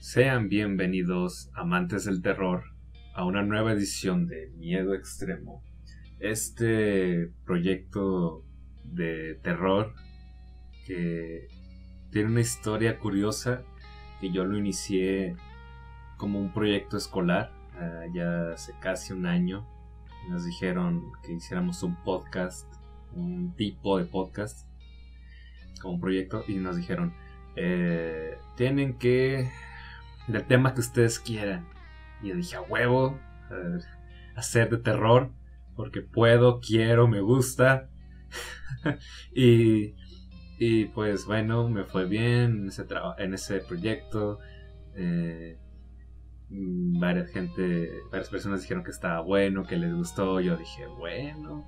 [0.00, 2.64] Sean bienvenidos, amantes del terror,
[3.14, 5.62] a una nueva edición de Miedo Extremo.
[6.18, 8.42] Este proyecto
[8.82, 9.92] de terror
[10.86, 11.48] que
[12.10, 13.62] tiene una historia curiosa
[14.22, 15.36] que yo lo inicié
[16.16, 19.68] como un proyecto escolar uh, ya hace casi un año.
[20.30, 22.66] Nos dijeron que hiciéramos un podcast,
[23.12, 24.66] un tipo de podcast
[25.82, 27.12] como un proyecto y nos dijeron
[27.54, 29.50] eh, tienen que
[30.32, 31.68] del tema que ustedes quieran.
[32.22, 33.18] Y yo dije, a huevo,
[34.36, 35.30] hacer de terror,
[35.76, 37.88] porque puedo, quiero, me gusta.
[39.34, 39.94] y,
[40.58, 42.68] y pues bueno, me fue bien
[43.18, 44.38] en ese, proyecto.
[44.94, 45.58] Eh,
[46.48, 50.40] varias gente, varias personas dijeron que estaba bueno, que les gustó.
[50.40, 51.66] Yo dije, bueno.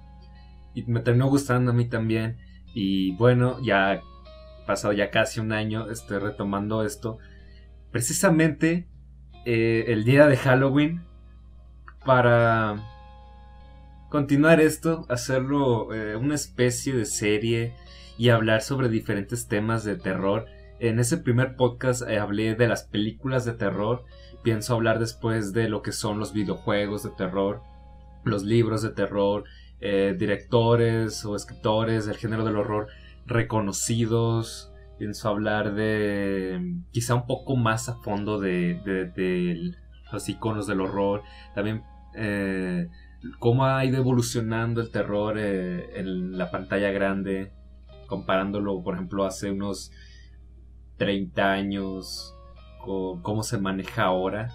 [0.75, 2.39] Y me terminó gustando a mí también.
[2.75, 4.01] Y bueno, ya
[4.67, 7.19] pasado ya casi un año, estoy retomando esto
[7.93, 8.89] precisamente
[9.45, 11.03] eh, el día de Halloween
[12.05, 12.83] para
[14.09, 17.75] continuar esto, hacerlo eh, una especie de serie
[18.19, 20.47] y hablar sobre diferentes temas de terror.
[20.81, 24.05] En ese primer podcast eh, hablé de las películas de terror,
[24.43, 27.62] pienso hablar después de lo que son los videojuegos de terror,
[28.25, 29.45] los libros de terror,
[29.81, 32.87] directores o escritores del género del horror
[33.27, 34.72] reconocidos,
[35.03, 39.75] pienso hablar de quizá un poco más a fondo de,
[40.12, 41.25] los iconos del horror,
[41.56, 41.83] también
[42.14, 42.89] eh,
[43.41, 47.50] cómo ha ido evolucionando el terror eh, en la pantalla grande,
[48.06, 49.91] comparándolo, por ejemplo, hace unos
[50.98, 52.37] 30 años,
[52.84, 54.53] con cómo se maneja ahora,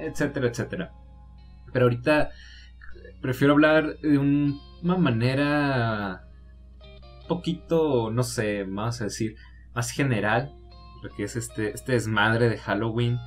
[0.00, 0.92] etcétera, etcétera.
[1.72, 2.30] Pero ahorita
[3.22, 6.24] prefiero hablar de una manera
[7.28, 9.36] poquito, no sé, vamos a decir,
[9.74, 10.54] más general,
[11.02, 13.18] lo que es este, este desmadre de Halloween,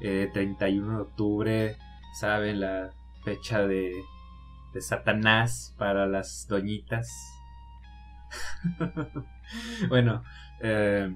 [0.00, 1.76] 31 eh, de octubre,
[2.20, 2.90] saben, la
[3.24, 3.92] fecha de,
[4.74, 7.10] de Satanás para las doñitas.
[9.88, 10.22] bueno,
[10.60, 11.14] eh,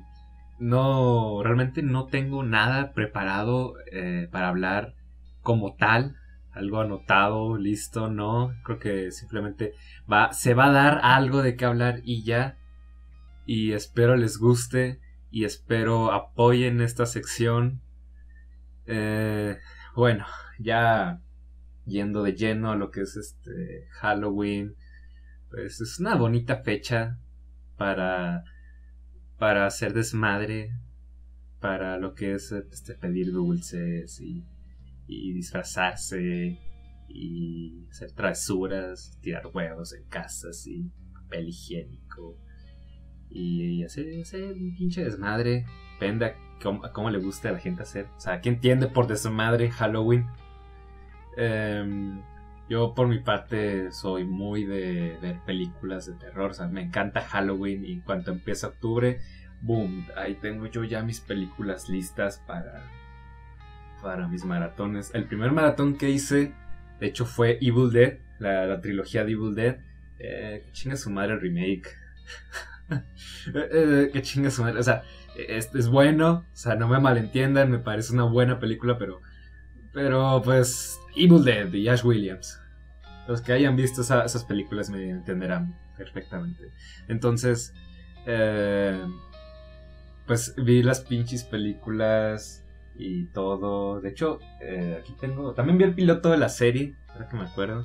[0.59, 4.95] no, realmente no tengo nada preparado eh, para hablar
[5.43, 6.17] como tal,
[6.53, 9.73] algo anotado, listo, no, creo que simplemente
[10.11, 12.57] va, se va a dar algo de qué hablar y ya
[13.53, 17.83] y espero les guste y espero apoyen esta sección.
[18.87, 19.59] Eh,
[19.97, 20.25] bueno,
[20.61, 21.21] ya
[21.85, 24.77] yendo de lleno a lo que es este Halloween,
[25.51, 27.19] pues es una bonita fecha
[27.77, 28.45] para
[29.37, 30.71] para hacer desmadre,
[31.59, 34.47] para lo que es este, pedir dulces y,
[35.09, 36.57] y disfrazarse
[37.09, 42.39] y hacer travesuras, tirar huevos en casas y papel higiénico
[43.31, 44.07] y hacer,
[44.55, 45.67] un pinche desmadre.
[45.95, 46.35] Depende a
[46.93, 48.07] cómo, le guste a la gente hacer.
[48.17, 50.27] O sea, ¿qué entiende por desmadre Halloween?
[51.37, 52.21] Em,
[52.69, 56.51] yo por mi parte soy muy de ver películas de terror.
[56.51, 59.21] O sea, me encanta Halloween y en cuanto empieza octubre,
[59.61, 62.85] boom, ahí tengo yo ya mis películas listas para,
[64.03, 65.15] para mis maratones.
[65.15, 66.53] El primer maratón que hice,
[66.99, 69.79] de hecho, fue Evil Dead, la, trilogía de Evil Dead.
[70.19, 71.89] Eh, chinga su madre el remake.
[73.55, 75.03] Eh, eh, qué chingas O sea,
[75.37, 76.45] es, bueno.
[76.53, 77.71] O sea, no me malentiendan.
[77.71, 79.21] Me parece una buena película, pero.
[79.93, 80.99] Pero, pues.
[81.17, 82.61] Evil Dead de Ash Williams.
[83.27, 86.71] Los que hayan visto esas películas me entenderán perfectamente.
[87.09, 87.73] Entonces.
[88.27, 89.03] Eh,
[90.27, 92.65] pues vi las pinches películas
[92.95, 94.01] y todo.
[94.01, 94.39] De hecho,
[95.01, 95.55] aquí tengo.
[95.55, 96.95] También vi el piloto de la serie.
[97.09, 97.85] Ahora que me acuerdo.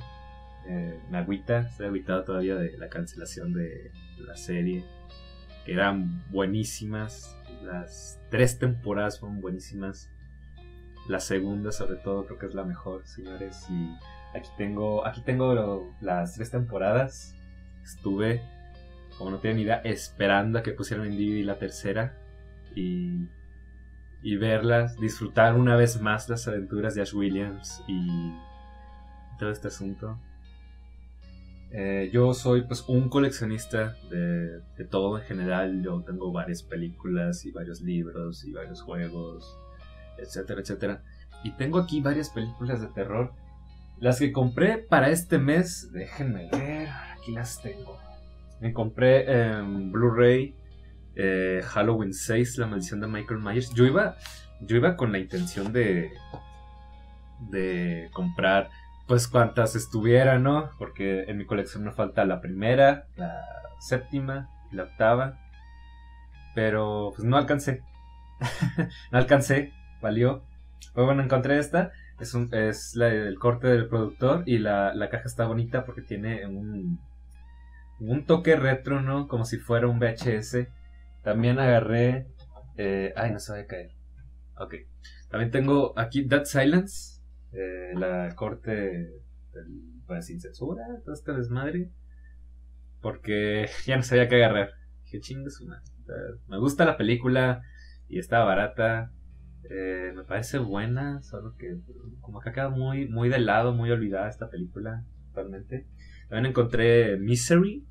[1.10, 1.60] me agüita.
[1.60, 4.84] Estoy agüitado todavía de la cancelación de la serie
[5.66, 7.36] eran buenísimas.
[7.62, 10.10] Las tres temporadas fueron buenísimas.
[11.08, 13.66] La segunda, sobre todo, creo que es la mejor, señores.
[13.70, 17.34] Y aquí tengo, aquí tengo las tres temporadas.
[17.84, 18.42] Estuve,
[19.18, 22.16] como no tienen idea, esperando a que pusieran en DVD la tercera.
[22.74, 23.28] Y,
[24.22, 28.32] y verlas, disfrutar una vez más las aventuras de Ash Williams y
[29.38, 30.18] todo este asunto.
[31.72, 35.82] Eh, yo soy pues un coleccionista de, todo en general.
[35.82, 39.58] Yo tengo varias películas y varios libros y varios juegos,
[40.18, 41.02] etcétera, etcétera.
[41.42, 43.32] Y tengo aquí varias películas de terror.
[43.98, 47.98] Las que compré para este mes, déjenme ver, aquí las tengo.
[48.60, 50.54] Me compré en Blu-ray
[51.14, 53.72] eh, Halloween 6, La maldición de Michael Myers.
[53.74, 54.16] Yo iba,
[54.60, 56.10] yo iba con la intención de,
[57.50, 58.68] de comprar
[59.06, 60.70] pues cuantas estuvieran, ¿no?
[60.78, 63.44] Porque en mi colección me falta la primera, la
[63.80, 65.38] séptima y la octava.
[66.54, 67.82] Pero pues no alcancé.
[69.12, 69.72] no alcancé.
[70.02, 70.42] valió.
[70.94, 71.92] Pues bueno, encontré esta.
[72.18, 76.00] Es, un, es la, el corte del productor y la, la caja está bonita porque
[76.00, 76.98] tiene un,
[78.00, 79.28] un toque retro, ¿no?
[79.28, 80.66] Como si fuera un VHS.
[81.22, 82.26] También agarré...
[82.78, 83.90] Eh, ay, no se va a caer.
[84.58, 84.74] Ok.
[85.30, 87.15] También tengo aquí Dead Silence.
[87.52, 91.90] Eh, la corte del, pues, sin censura, todo este desmadre.
[93.00, 94.70] Porque ya no sabía qué agarrar.
[95.04, 95.82] Dije, chingas una.
[96.48, 97.62] Me gusta la película
[98.08, 99.12] y está barata.
[99.68, 101.78] Eh, me parece buena, solo que
[102.20, 105.86] como que ha quedado muy, muy de lado, muy olvidada esta película totalmente.
[106.28, 107.84] También encontré Misery,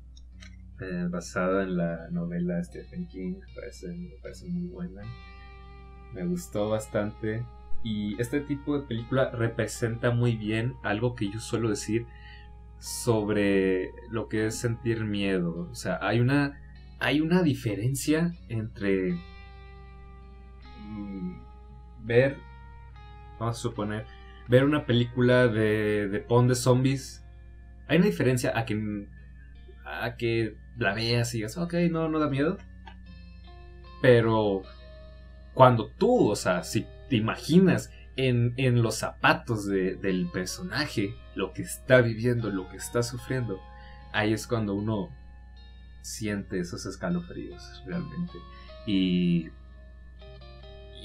[0.80, 5.02] eh, basada en la novela de Stephen King, me parece, me parece muy buena.
[6.14, 7.44] Me gustó bastante.
[7.86, 12.04] Y este tipo de película representa muy bien algo que yo suelo decir
[12.80, 15.68] sobre lo que es sentir miedo.
[15.70, 16.60] O sea, hay una,
[16.98, 19.12] hay una diferencia entre
[20.80, 21.38] mm,
[22.02, 22.38] ver,
[23.38, 24.04] vamos a suponer,
[24.48, 27.24] ver una película de, de Pond de zombies.
[27.86, 29.06] Hay una diferencia a que,
[29.84, 32.58] a que la veas y digas, ok, no, no da miedo.
[34.02, 34.62] Pero
[35.54, 41.62] cuando tú, o sea, si te imaginas en, en los zapatos del personaje, lo que
[41.62, 43.60] está viviendo, lo que está sufriendo,
[44.12, 45.10] ahí es cuando uno
[46.02, 48.38] siente esos escalofríos realmente.
[48.86, 49.50] Y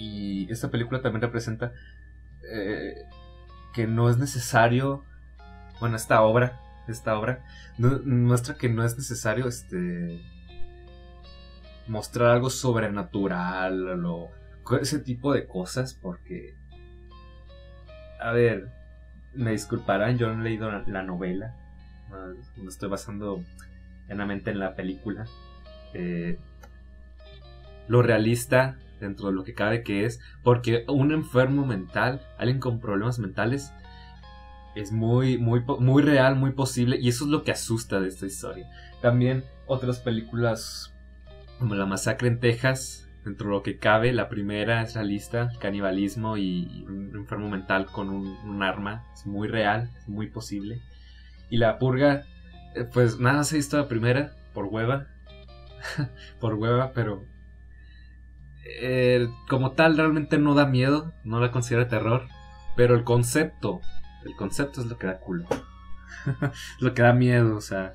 [0.01, 1.73] y esta película también representa
[2.43, 3.05] eh,
[3.71, 5.05] que no es necesario,
[5.79, 7.45] bueno, esta obra, esta obra
[7.77, 10.19] muestra que no es necesario este
[11.87, 14.31] mostrar algo sobrenatural o
[14.81, 16.55] ese tipo de cosas porque
[18.19, 18.69] a ver
[19.33, 21.55] me disculparán yo no he leído la, novela
[22.57, 23.43] me estoy basando
[24.05, 25.25] plenamente en la película
[25.93, 26.37] eh,
[27.87, 32.79] lo realista dentro de lo que cabe que es, porque un enfermo mental, alguien con
[32.79, 33.73] problemas mentales,
[34.75, 38.25] es muy, muy, muy real, muy posible, y eso es lo que asusta de esta
[38.25, 38.69] historia.
[39.01, 40.93] También otras películas
[41.59, 46.37] como La Masacre en Texas, dentro de lo que cabe, la primera es realista, canibalismo
[46.37, 50.81] y un enfermo mental con un, arma, es muy real, es muy posible.
[51.49, 52.23] Y la purga,
[52.75, 55.07] eh, pues nada se ha visto la primera, por hueva,
[56.39, 57.25] por hueva, pero
[58.65, 62.27] eh, como tal realmente no da miedo, no la considera terror,
[62.75, 63.81] pero el concepto,
[64.25, 65.47] el concepto es lo que da culo.
[66.79, 67.93] lo que da miedo, o sea,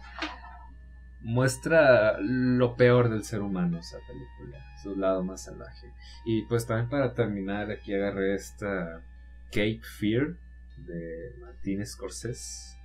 [1.27, 5.93] muestra lo peor del ser humano esa película, su lado más salvaje.
[6.25, 9.03] Y pues también para terminar aquí agarré esta
[9.47, 10.37] Cape Fear
[10.77, 12.77] de Martin Scorsese.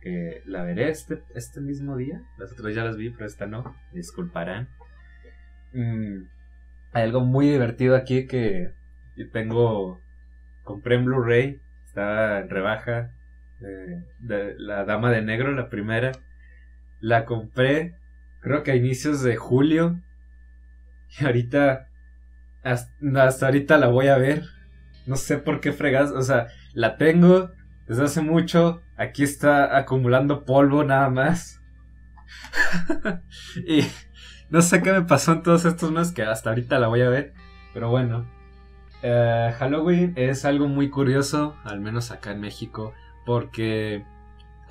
[0.00, 2.22] Que la veré este, este mismo día.
[2.38, 3.76] Las otras ya las vi, pero esta no.
[3.92, 4.68] disculparán.
[5.74, 6.24] Mm,
[6.92, 8.72] hay algo muy divertido aquí que
[9.30, 10.00] tengo.
[10.64, 11.60] Compré en Blu-ray.
[11.84, 13.12] Está en rebaja.
[13.60, 14.02] Eh,
[14.56, 16.12] la Dama de Negro, la primera.
[17.02, 17.96] La compré.
[18.40, 20.00] Creo que a inicios de julio.
[21.18, 21.88] Y ahorita.
[22.62, 24.44] Hasta, ahorita la voy a ver.
[25.06, 26.12] No sé por qué fregas.
[26.12, 27.50] O sea, la tengo
[27.88, 28.80] desde hace mucho.
[28.96, 31.60] Aquí está acumulando polvo nada más.
[33.66, 33.82] y
[34.48, 37.08] no sé qué me pasó en todos estos meses que hasta ahorita la voy a
[37.08, 37.34] ver.
[37.74, 38.30] Pero bueno.
[39.02, 42.94] Eh, Halloween es algo muy curioso, al menos acá en México,
[43.26, 44.04] porque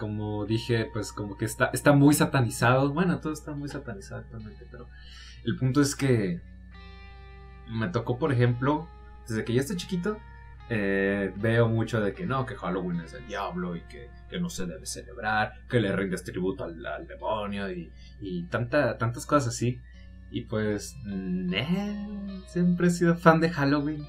[0.02, 2.92] como dije, pues como que está, está muy satanizado.
[2.92, 4.88] Bueno, todo está muy satanizado actualmente, pero
[5.46, 6.42] el punto es que
[7.68, 8.90] me tocó, por ejemplo,
[9.28, 10.18] desde que ya estoy chiquito,
[10.70, 14.66] eh, veo mucho de que no, que Halloween es el diablo y que, no se
[14.66, 19.80] debe celebrar, que le rindes tributo al, demonio y, y tanta, tantas cosas así.
[20.32, 20.96] Y pues,
[22.48, 24.08] siempre he sido fan de Halloween,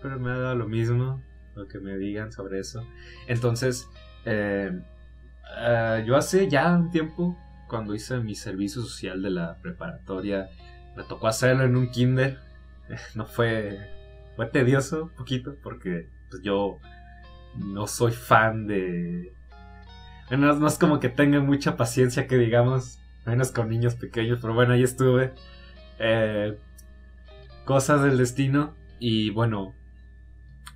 [0.00, 1.22] pero me ha dado lo mismo
[1.54, 2.86] lo que me digan sobre eso.
[3.26, 3.90] Entonces,
[4.24, 4.72] eh,
[5.58, 7.36] eh, yo hace ya un tiempo,
[7.68, 10.48] cuando hice mi servicio social de la preparatoria,
[10.96, 12.38] me tocó hacerlo en un kinder.
[13.14, 13.94] No fue
[14.36, 16.78] fue tedioso un poquito porque pues, yo
[17.56, 19.32] no soy fan de...
[20.28, 24.54] Bueno, no es como que tenga mucha paciencia que digamos, menos con niños pequeños, pero
[24.54, 25.34] bueno, ahí estuve.
[25.98, 26.58] Eh,
[27.64, 29.74] cosas del destino y bueno,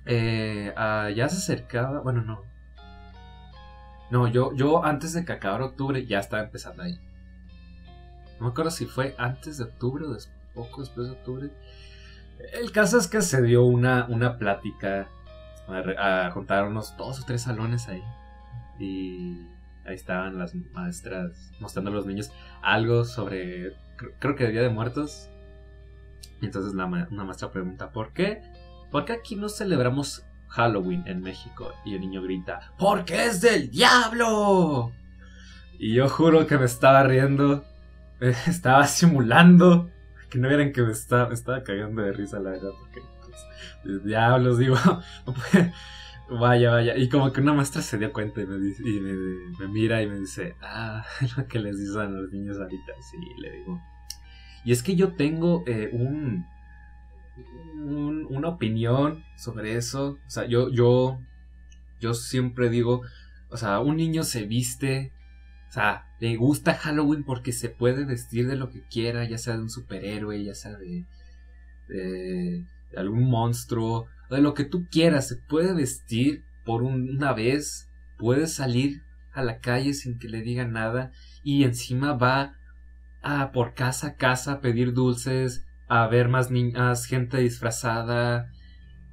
[0.05, 2.43] eh, ah, ya se acercaba, bueno, no.
[4.11, 6.99] No, yo, yo antes de que acabara octubre ya estaba empezando ahí.
[8.39, 10.17] No me acuerdo si fue antes de octubre o
[10.53, 11.49] poco después de octubre.
[12.53, 15.09] El caso es que se dio una, una plática
[15.67, 18.03] a, contar unos dos o tres salones ahí.
[18.79, 19.47] Y
[19.85, 23.75] ahí estaban las maestras mostrando a los niños algo sobre,
[24.19, 25.29] creo que Día de Muertos.
[26.41, 28.41] Y entonces la, una maestra pregunta, ¿por qué
[28.91, 31.71] ¿por qué aquí no celebramos Halloween en México?
[31.85, 34.91] Y el niño grita, ¡porque es del diablo!
[35.77, 37.63] Y yo juro que me estaba riendo,
[38.19, 39.89] estaba simulando,
[40.29, 43.01] que no vieran que me estaba, estaba cagando de risa, la verdad, porque,
[43.83, 44.75] pues, diablos, digo,
[46.29, 46.97] vaya, vaya.
[46.97, 50.19] Y como que una maestra se dio cuenta y me, y me, mira y me
[50.19, 51.05] dice, ah,
[51.37, 53.81] lo que les dicen a los niños ahorita, sí, le digo.
[54.63, 56.45] Y es que yo tengo eh, un,
[57.75, 60.17] una opinión sobre eso.
[60.25, 61.19] O sea, yo, yo,
[61.99, 63.01] yo siempre digo,
[63.49, 65.11] o sea, un niño se viste
[65.69, 69.55] o sea, le gusta Halloween porque se puede vestir de lo que quiera, ya sea
[69.55, 71.05] de un superhéroe, ya sea de,
[71.87, 72.65] de,
[72.97, 75.27] algún monstruo, de lo que tú quieras.
[75.27, 80.73] Se puede vestir por una vez, puede salir a la calle sin que le digan
[80.73, 81.11] nada
[81.43, 82.55] y encima va
[83.21, 88.51] a por casa a casa a pedir dulces, a ver más niñas, gente disfrazada.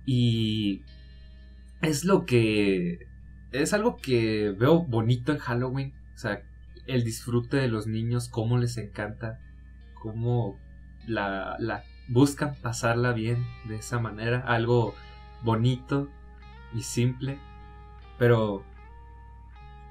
[0.05, 0.83] Y
[1.83, 3.07] es lo que
[3.53, 5.95] es algo que veo bonito en Halloween.
[6.15, 6.43] O sea,
[6.87, 9.41] el disfrute de los niños, cómo les encanta,
[9.95, 10.59] cómo
[11.07, 14.95] la, la buscan pasarla bien de esa manera, algo
[15.43, 16.09] bonito
[16.75, 17.39] y simple,
[18.19, 18.65] pero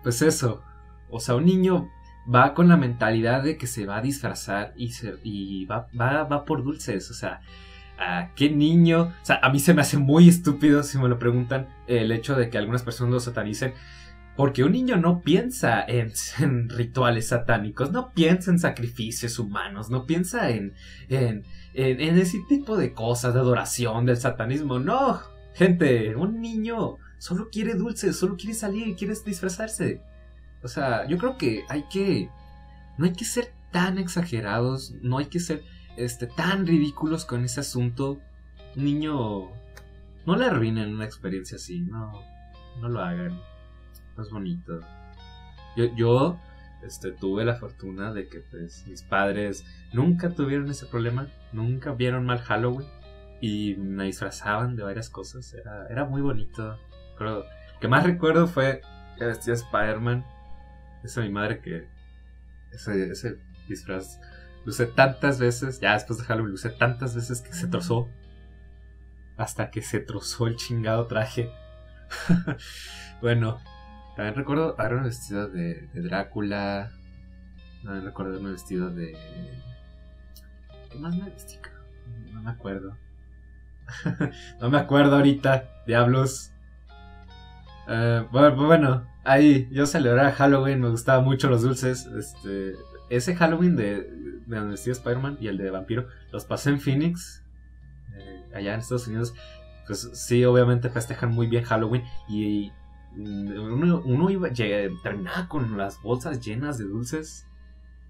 [0.03, 0.63] pues eso,
[1.09, 1.89] o sea, un niño
[2.33, 6.23] va con la mentalidad de que se va a disfrazar y, se, y va, va,
[6.23, 7.41] va por dulces, o sea,
[7.97, 9.13] ¿a qué niño?
[9.21, 12.35] O sea, a mí se me hace muy estúpido si me lo preguntan el hecho
[12.35, 13.73] de que algunas personas lo satanicen.
[14.35, 16.11] Porque un niño no piensa en,
[16.69, 20.73] rituales satánicos, no piensa en sacrificios humanos, no piensa en,
[21.07, 24.79] en, en, ese tipo de cosas, de adoración, del satanismo.
[24.79, 25.21] No,
[25.53, 30.01] gente, un niño solo quiere dulces, solo quiere salir, quiere disfrazarse.
[30.65, 32.29] O sea, yo creo que hay que...
[32.97, 35.63] No hay que ser tan exagerados, no hay que ser
[35.95, 38.19] este, tan ridículos con ese asunto.
[38.75, 39.49] Un niño...
[40.25, 42.11] No le arruinen una experiencia así, no,
[42.81, 43.39] no lo hagan
[44.21, 44.79] es bonito.
[45.75, 46.39] Yo, yo
[46.83, 52.25] este, tuve la fortuna de que pues, mis padres nunca tuvieron ese problema, nunca vieron
[52.25, 52.87] mal Halloween
[53.41, 55.53] y me disfrazaban de varias cosas.
[55.53, 56.77] Era, era muy bonito.
[57.17, 57.45] Pero lo
[57.79, 58.81] que más recuerdo fue
[59.17, 60.25] que vestía Spider-Man.
[61.05, 61.87] Esa mi madre que
[62.71, 64.19] ese, ese disfraz
[64.65, 68.09] lo usé tantas veces, ya después de Halloween lo usé tantas veces que se trozó.
[69.37, 71.51] Hasta que se trozó el chingado traje.
[73.21, 73.59] bueno,
[74.15, 76.91] también recuerdo haberme vestido de, de Drácula.
[77.83, 79.15] También recuerdo haberme vestido de.
[80.89, 81.59] ¿Qué más me vestí?
[82.31, 82.97] No me acuerdo.
[84.59, 86.51] no me acuerdo ahorita, diablos.
[87.87, 92.05] Eh, bueno, ahí yo celebraba Halloween, me gustaban mucho los dulces.
[92.05, 92.73] Este,
[93.09, 94.03] ese Halloween de,
[94.45, 97.43] de donde vestido Spider-Man y el de vampiro los pasé en Phoenix,
[98.15, 99.33] eh, allá en Estados Unidos.
[99.87, 102.71] Pues sí, obviamente festejan muy bien Halloween y
[103.17, 104.49] uno, uno iba,
[105.03, 107.47] terminaba con las bolsas llenas de dulces.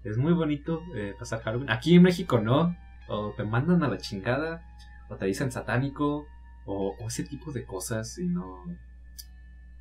[0.04, 1.70] Es muy bonito eh, pasar Halloween.
[1.70, 2.76] Aquí en México no.
[3.08, 4.64] O te mandan a la chingada.
[5.08, 6.26] O te dicen satánico.
[6.64, 8.18] O, ese tipo de cosas.
[8.18, 8.64] Y no.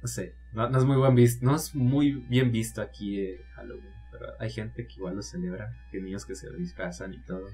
[0.05, 0.35] No sé.
[0.53, 1.43] No, es muy buen visto.
[1.43, 3.89] No es muy bien visto aquí eh, Halloween.
[4.12, 5.75] Pero hay gente que igual lo celebra.
[5.91, 7.47] Hay niños que se disfrazan y todo.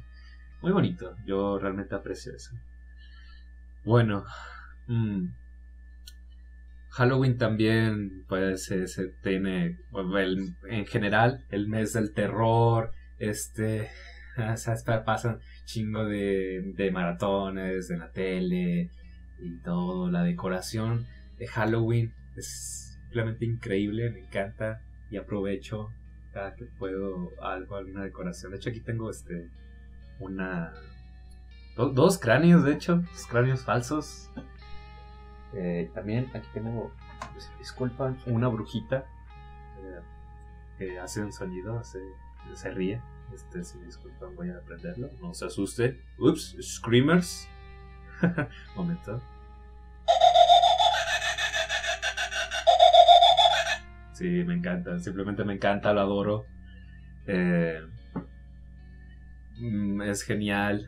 [0.62, 1.15] Muy bonito.
[1.25, 2.51] Yo realmente aprecio eso.
[3.86, 4.25] Bueno.
[4.88, 5.29] Mmm
[6.89, 9.77] Halloween también, pues, se, tiene,
[10.70, 13.88] en general, el mes del terror, este,
[15.05, 18.89] pasan chingo de, de maratones en la tele
[19.39, 25.90] y todo, la decoración de Halloween es simplemente increíble, me encanta y aprovecho
[26.34, 28.52] cada que puedo algo, alguna decoración.
[28.52, 29.50] De hecho, aquí tengo este,
[30.20, 30.74] una,
[31.76, 34.32] dos cráneos, de hecho, dos cráneos falsos
[35.54, 36.92] eh, también aquí tengo,
[37.34, 39.06] pues, disculpan, una brujita
[39.80, 40.00] eh,
[40.78, 43.02] que hace un sonido, se ríe.
[43.34, 45.10] Este, si me disculpan, voy a aprenderlo.
[45.22, 46.02] No se asuste.
[46.18, 47.48] Ups, screamers.
[48.76, 49.22] Momento.
[54.22, 55.00] Sí, me encanta.
[55.00, 56.46] Simplemente me encanta, lo adoro.
[57.25, 57.82] Eh,
[59.58, 60.88] mm, es genial.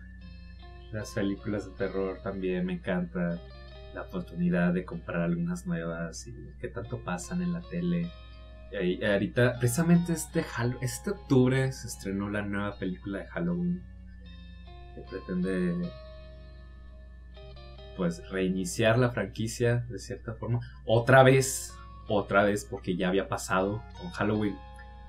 [0.92, 3.40] Las películas de terror también me encantan
[3.96, 8.12] la oportunidad de comprar algunas nuevas y que tanto pasan en la tele.
[8.72, 10.46] Y ahorita, precisamente este,
[10.82, 13.82] este octubre se estrenó la nueva película de Halloween
[14.94, 15.90] que pretende
[17.98, 20.60] pues reiniciar la franquicia de cierta forma.
[20.86, 21.74] Otra vez,
[22.08, 24.58] otra vez, porque ya había pasado con Halloween,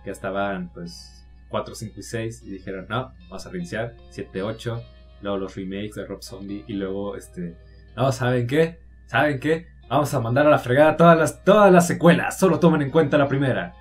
[0.05, 4.83] que estaban pues 4, 5 y 6 y dijeron, no, vamos a reiniciar 7, 8,
[5.23, 7.57] luego los remakes de Rob Zombie y luego este
[7.97, 8.81] no, ¿saben qué?
[9.07, 9.69] ¿Saben qué?
[9.89, 13.19] Vamos a mandar a la fregada todas las, todas las secuelas, solo tomen en cuenta
[13.19, 13.75] la primera.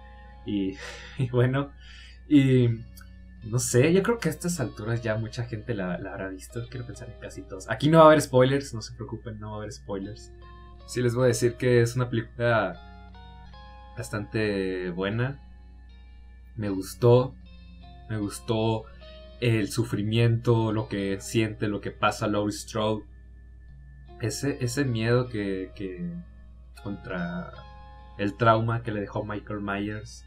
[0.45, 0.75] Y,
[1.17, 1.71] y bueno,
[2.27, 2.69] y
[3.43, 6.67] no sé, yo creo que a estas alturas ya mucha gente la, la, habrá visto.
[6.69, 7.69] Quiero pensar en casi todos.
[7.69, 10.31] Aquí no va a haber spoilers, no se preocupen, no va a haber spoilers.
[10.85, 12.92] Sí les voy a decir que es una película
[13.97, 15.39] bastante buena.
[16.55, 17.35] Me gustó.
[18.09, 18.85] Me gustó
[19.39, 23.03] el sufrimiento, lo que siente, lo que pasa Laurie Strode.
[24.21, 26.13] Ese, ese miedo que, que
[26.81, 27.51] contra
[28.17, 30.25] el trauma que le dejó Michael Myers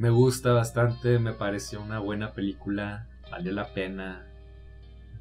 [0.00, 4.26] me gusta bastante, me pareció una buena película, valió la pena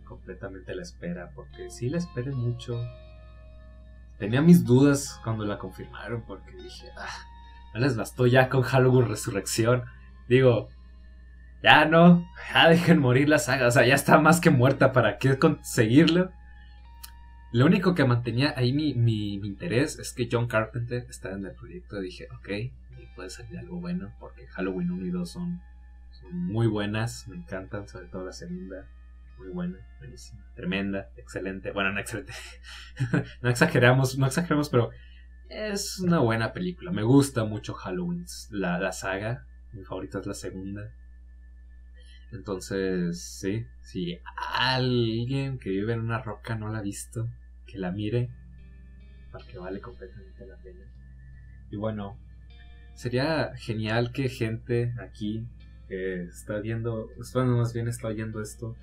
[0.06, 2.82] completamente la espera, porque sí la esperé mucho.
[4.20, 7.26] Tenía mis dudas cuando la confirmaron, porque dije, ah,
[7.74, 9.86] no les bastó ya con Halloween Resurrección.
[10.28, 10.70] Digo,
[11.64, 15.18] ya no, ya dejen morir la saga, o sea, ya está más que muerta, ¿para
[15.18, 16.32] qué conseguirlo?
[17.52, 21.56] Lo único que mantenía ahí mi, mi interés es que John Carpenter estaba en el
[21.56, 22.00] proyecto.
[22.00, 22.50] Dije, ok,
[23.20, 25.62] puede salir algo bueno, porque Halloween 1 y 2 son,
[26.32, 28.88] muy buenas, me encantan, sobre todo la segunda,
[29.40, 32.34] muy buena, buenísima, tremenda, excelente, bueno, no excelente,
[33.42, 34.92] no exageramos, no exageramos, pero
[35.50, 40.34] es una buena película, me gusta mucho Halloween, la, la saga, mi favorita es la
[40.34, 40.94] segunda.
[42.32, 44.20] Entonces, sí, si
[44.54, 47.28] alguien que vive en una roca no la ha visto,
[47.66, 48.30] que la mire,
[49.32, 50.86] porque vale completamente la pena.
[51.72, 52.20] Y bueno,
[52.94, 55.48] sería genial que gente aquí
[55.88, 58.76] que está viendo, bueno, más bien está oyendo esto,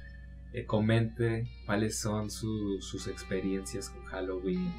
[0.56, 4.72] eh, comente cuáles son sus experiencias con Halloween,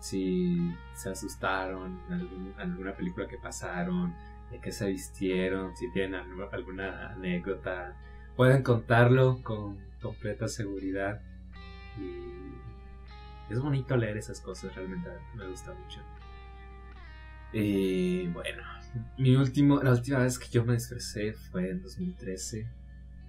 [0.00, 4.14] si se asustaron en, alguna película que pasaron,
[4.50, 7.94] de qué se vistieron, si tienen alguna anécdota,
[8.34, 11.20] pueden contarlo con completa seguridad
[11.98, 16.00] y es bonito leer esas cosas, realmente me gusta mucho.
[17.52, 18.62] Y bueno,
[19.18, 22.83] mi último, la última vez que yo me disfracé fue en 2013.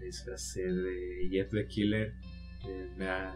[0.06, 2.14] Me disfracé de Jeff the Killer.
[2.96, 3.36] me, da,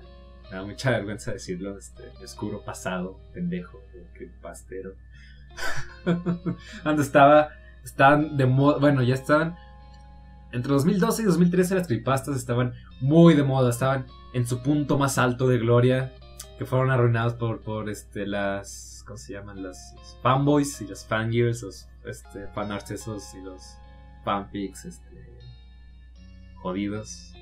[0.64, 3.82] mucha vergüenza decirlo, este, oscuro pasado, pendejo,
[4.14, 4.94] que pastero.
[6.84, 7.50] Cuando estaba,
[7.84, 9.56] estaban de moda, bueno, ya estaban,
[10.52, 15.18] entre 2012 y 2013 las creepypastas estaban muy de moda, estaban en su punto más
[15.18, 16.14] alto de gloria,
[16.60, 19.64] que fueron arruinados por, por este, las ¿cómo se llaman?
[19.64, 22.48] Los, fanboys y los fangirls, los este,
[23.34, 23.78] y los
[24.24, 25.09] fanpics, este,
[26.62, 27.34] jodidos.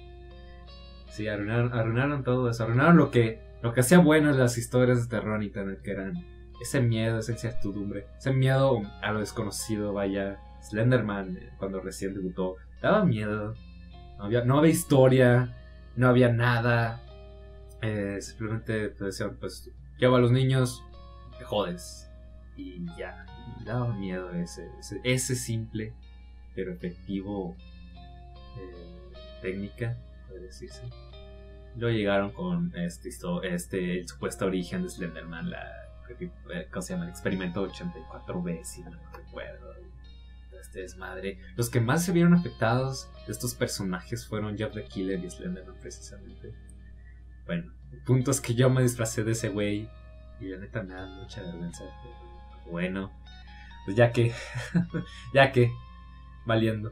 [1.09, 5.03] Sí, arruinaron, arruinaron todo eso, arruinaron lo que, lo que hacía bueno en las historias
[5.03, 6.25] de terror en internet, que eran
[6.61, 10.39] ese miedo, esa incertidumbre, ese miedo a lo desconocido, vaya.
[10.61, 13.53] Slenderman, eh, cuando recién debutó, daba miedo.
[14.17, 15.55] No había, no había historia,
[15.95, 17.01] no había nada.
[17.81, 20.83] Eh, simplemente pues, decían, pues, lleva a los niños,
[21.37, 22.09] te jodes.
[22.55, 23.25] Y ya,
[23.65, 24.67] daba miedo ese,
[25.03, 25.93] ese, simple
[26.55, 27.55] pero efectivo
[28.57, 28.96] eh,
[29.41, 29.97] técnica,
[30.27, 30.83] puede decirse.
[31.75, 33.09] Luego llegaron con este,
[33.43, 35.87] este el supuesto origen de Slenderman, la,
[36.71, 37.05] ¿cómo se llama?
[37.05, 39.75] El experimento 84B, si no recuerdo.
[40.59, 41.39] Este desmadre.
[41.55, 45.79] Los que más se vieron afectados de estos personajes fueron Jeff the Killer y Slenderman,
[45.79, 46.51] precisamente.
[47.45, 49.87] Bueno, el punto es que yo me disfracé de ese güey
[50.39, 51.83] y la neta me da mucha vergüenza.
[52.69, 53.11] bueno,
[53.85, 54.33] pues ya que,
[55.33, 55.71] ya que,
[56.45, 56.91] valiendo.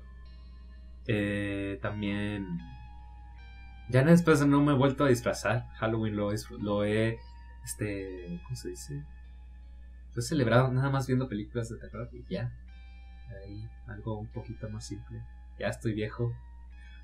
[1.07, 2.59] Eh, también,
[3.89, 5.67] ya después no me he vuelto a disfrazar.
[5.75, 7.19] Halloween lo, lo he,
[7.63, 9.03] este, ¿cómo se dice?
[10.13, 12.51] Lo he celebrado nada más viendo películas de terror y ya.
[13.43, 15.21] Ahí, algo un poquito más simple.
[15.59, 16.33] Ya estoy viejo.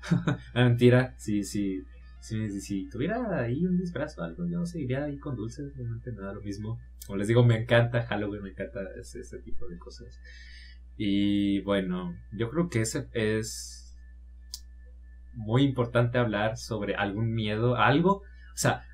[0.54, 1.84] mentira, sí, sí.
[2.20, 6.22] Si, si, tuviera ahí un disfraz o algo, yo seguiría ahí con dulces, realmente me
[6.22, 6.78] da lo mismo.
[7.04, 10.20] Como les digo, me encanta Halloween, me encanta ese, tipo de cosas.
[10.96, 13.81] Y bueno, yo creo que ese es
[15.34, 18.84] muy importante hablar sobre algún miedo, algo, o sea,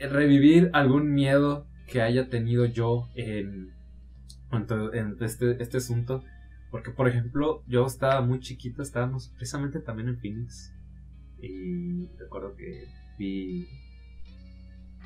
[0.00, 3.72] revivir algún miedo que haya tenido yo en,
[4.52, 6.22] en este, este asunto.
[6.70, 10.72] Porque, por ejemplo, yo estaba muy chiquito, estábamos precisamente también en Phoenix
[11.42, 12.86] y recuerdo que
[13.18, 13.68] vi.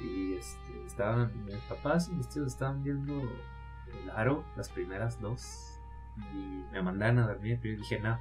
[0.00, 1.44] Y este, estaban.
[1.44, 5.78] Mis papás y mis tíos estaban viendo el aro, las primeras dos.
[6.34, 7.58] Y me mandaron a dormir.
[7.62, 8.18] Pero dije, no.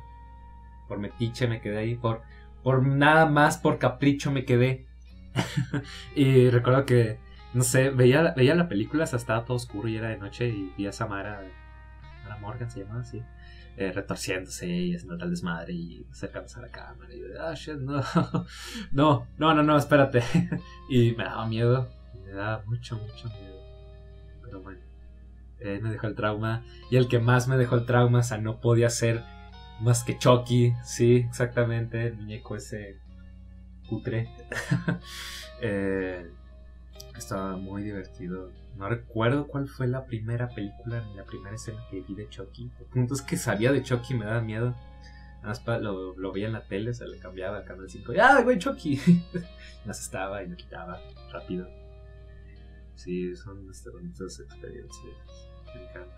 [0.88, 1.96] Por metiche me quedé ahí.
[1.96, 2.22] Por,
[2.64, 4.88] por nada más, por capricho me quedé.
[6.16, 7.20] y recuerdo que,
[7.54, 10.48] no sé, veía, veía la película, hasta estaba todo oscuro y era de noche.
[10.48, 11.42] Y vi a Samara.
[12.22, 13.22] Samara Morgan se llamaba así
[13.76, 17.14] eh, retorciéndose y haciendo tal desmadre y acercándose a la cámara.
[17.14, 18.02] Y yo, ah, shit, no,
[18.92, 20.24] no, no, no, no, espérate.
[20.90, 23.62] y me daba miedo, me me da mucho, mucho miedo.
[24.44, 24.82] Pero bueno,
[25.60, 26.64] eh, me dejó el trauma.
[26.92, 29.24] Y el que más me dejó el trauma, o sea, no podía ser
[29.82, 33.00] más que Chucky, sí, exactamente, el muñeco ese
[33.88, 34.30] cutre.
[35.62, 36.30] eh,
[37.18, 38.52] estaba muy divertido.
[38.78, 42.72] No recuerdo cuál fue la primera película ni la primera escena que vi de Chucky.
[42.80, 44.76] El punto es que sabía de Chucky me daba miedo.
[45.44, 48.14] Nada lo, lo veía en la tele, se le cambiaba al canal 5.
[48.20, 49.00] ¡Ah, güey, Chucky!
[49.86, 51.68] más estaba y me quitaba rápido.
[52.96, 55.50] Sí, son este, bonitas experiencias.
[55.76, 56.16] Me encanta.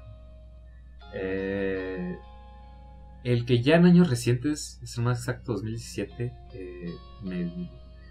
[1.14, 2.18] Eh,
[3.26, 7.70] el que ya en años recientes, es más exacto 2017, eh, me,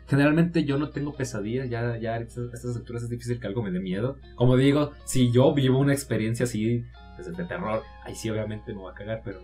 [0.08, 3.70] generalmente yo no tengo pesadillas, ya, ya a estas, alturas es difícil que algo me
[3.70, 4.16] dé miedo.
[4.34, 6.84] Como digo, si yo vivo una experiencia así,
[7.16, 9.40] desde de terror, ahí sí obviamente me voy a cagar, pero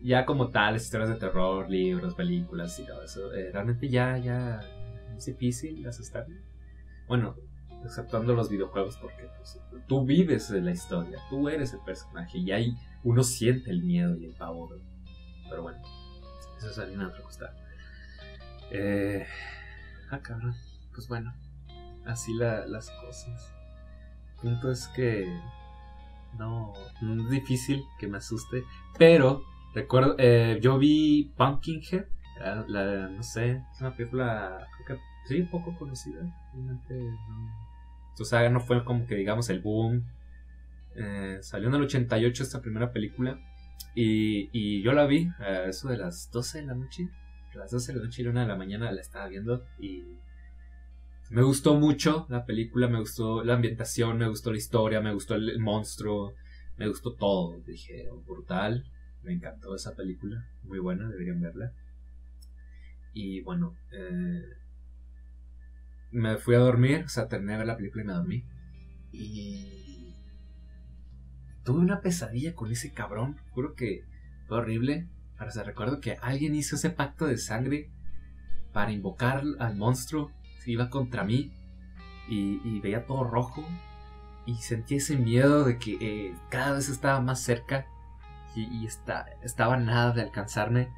[0.00, 4.60] ya como tal, historias de terror, libros, películas y todo eso, eh, realmente ya, ya
[5.14, 6.36] es difícil asustarme.
[7.06, 7.36] Bueno,
[7.86, 12.76] exceptuando los videojuegos, porque pues, tú vives la historia, tú eres el personaje y ahí
[13.04, 14.80] uno siente el miedo y el pavor.
[15.48, 15.80] Pero bueno,
[16.58, 17.54] eso es harina otra cosa.
[18.70, 19.26] Eh,
[20.10, 20.54] ah, cabrón.
[20.92, 21.34] Pues bueno,
[22.04, 23.52] así las cosas.
[24.28, 25.26] El punto es que
[26.38, 28.64] no, no es difícil que me asuste,
[28.98, 29.42] pero
[29.76, 32.06] Recuerdo, eh, yo vi Pumpkinhead,
[32.66, 36.22] la, no sé, es una película, creo que sí, poco conocida.
[36.54, 37.65] Realmente no.
[38.24, 40.04] Saga no fue como que digamos el boom.
[40.94, 43.38] Eh, salió en el 88 esta primera película.
[43.94, 47.08] Y, yo la vi a eso de las 12 de la noche.
[47.54, 49.64] A las 12 de la noche y una de la mañana la estaba viendo.
[49.78, 50.04] Y
[51.30, 55.34] me gustó mucho la película, me gustó la ambientación, me gustó la historia, me gustó
[55.34, 56.34] el monstruo,
[56.76, 57.58] me gustó todo.
[57.66, 58.84] Dije, oh, brutal.
[59.22, 61.72] Me encantó esa película, muy buena, deberían verla.
[63.12, 64.42] Y bueno, eh,
[66.10, 68.44] me fui a dormir, o sea, terminé de ver la película y me dormí.
[69.12, 70.14] Y
[71.64, 74.04] tuve una pesadilla con ese cabrón, juro que
[74.46, 75.08] fue horrible.
[75.38, 77.90] Pero se recuerdo que alguien hizo ese pacto de sangre
[78.72, 80.32] para invocar al monstruo
[80.64, 81.52] que iba contra mí
[82.28, 83.64] y, veía todo rojo
[84.46, 87.86] y sentí ese miedo de que eh, cada vez estaba más cerca
[88.54, 90.88] y, está, estaba nada de alcanzarme.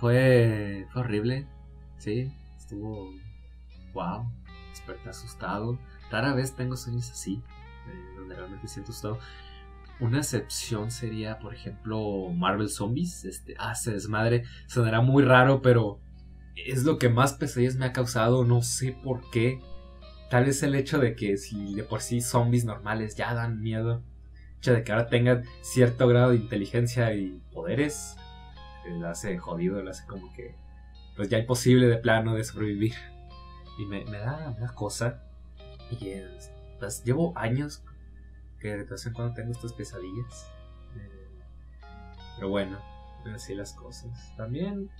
[0.00, 1.46] Fue, horrible,
[1.98, 3.12] sí, estuvo
[3.92, 4.30] wow,
[4.70, 5.78] desperté asustado.
[6.10, 7.42] Rara vez tengo sueños así,
[7.86, 9.18] eh, donde realmente siento asustado.
[10.00, 13.24] Una excepción sería, por ejemplo, Marvel Zombies.
[13.24, 14.44] Este, ah, se desmadre.
[14.66, 16.00] Sonará muy raro, pero
[16.54, 18.44] es lo que más pesadillas me ha causado.
[18.44, 19.60] No sé por qué.
[20.30, 24.04] Tal vez el hecho de que si de por sí zombies normales ya dan miedo
[24.58, 28.16] hecho de que ahora tengan cierto grado de inteligencia y poderes,
[28.98, 30.54] lo hace jodido, lo hace como que
[31.16, 32.94] pues ya imposible de plano de sobrevivir.
[33.78, 35.22] Y me, da una cosa.
[35.90, 37.82] Y es, pues, llevo años
[38.60, 40.52] que de vez en cuando tengo estas pesadillas.
[40.96, 41.28] Eh,
[42.36, 42.78] pero bueno,
[43.34, 44.34] así las cosas.
[44.36, 44.90] También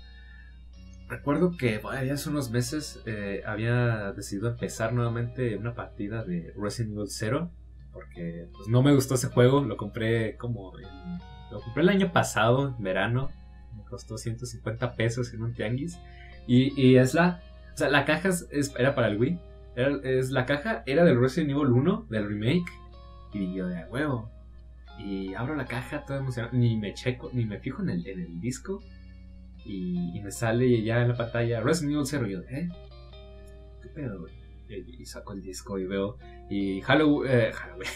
[1.09, 6.93] recuerdo que ya hace unos meses eh, había decidido empezar nuevamente una partida de Resident
[6.95, 7.51] Evil 0
[7.99, 9.62] porque pues, no me gustó ese juego.
[9.62, 10.73] Lo compré como.
[11.51, 13.31] lo compré el año pasado, en verano.
[13.77, 15.99] Me costó 150 pesos en un tianguis.
[16.47, 17.43] Y, es la.
[17.79, 18.31] O sea, la caja
[18.77, 19.38] era para el Wii.
[20.03, 22.69] es, la caja era del Resident Evil 1, del remake.
[23.33, 24.29] Y yo de huevo.
[24.99, 26.59] Y abro la caja, todo emocionado.
[26.59, 28.83] Ni me checo, ni me fijo en el, en el disco.
[29.64, 32.27] Y, me sale ya en la pantalla Resident Evil 0.
[32.27, 32.69] Y yo, ¿eh?
[33.81, 34.33] ¿Qué pedo, güey?
[34.69, 36.19] y saco el disco y veo.
[36.51, 37.31] Y Halloween.
[37.33, 37.91] Eh, Halloween.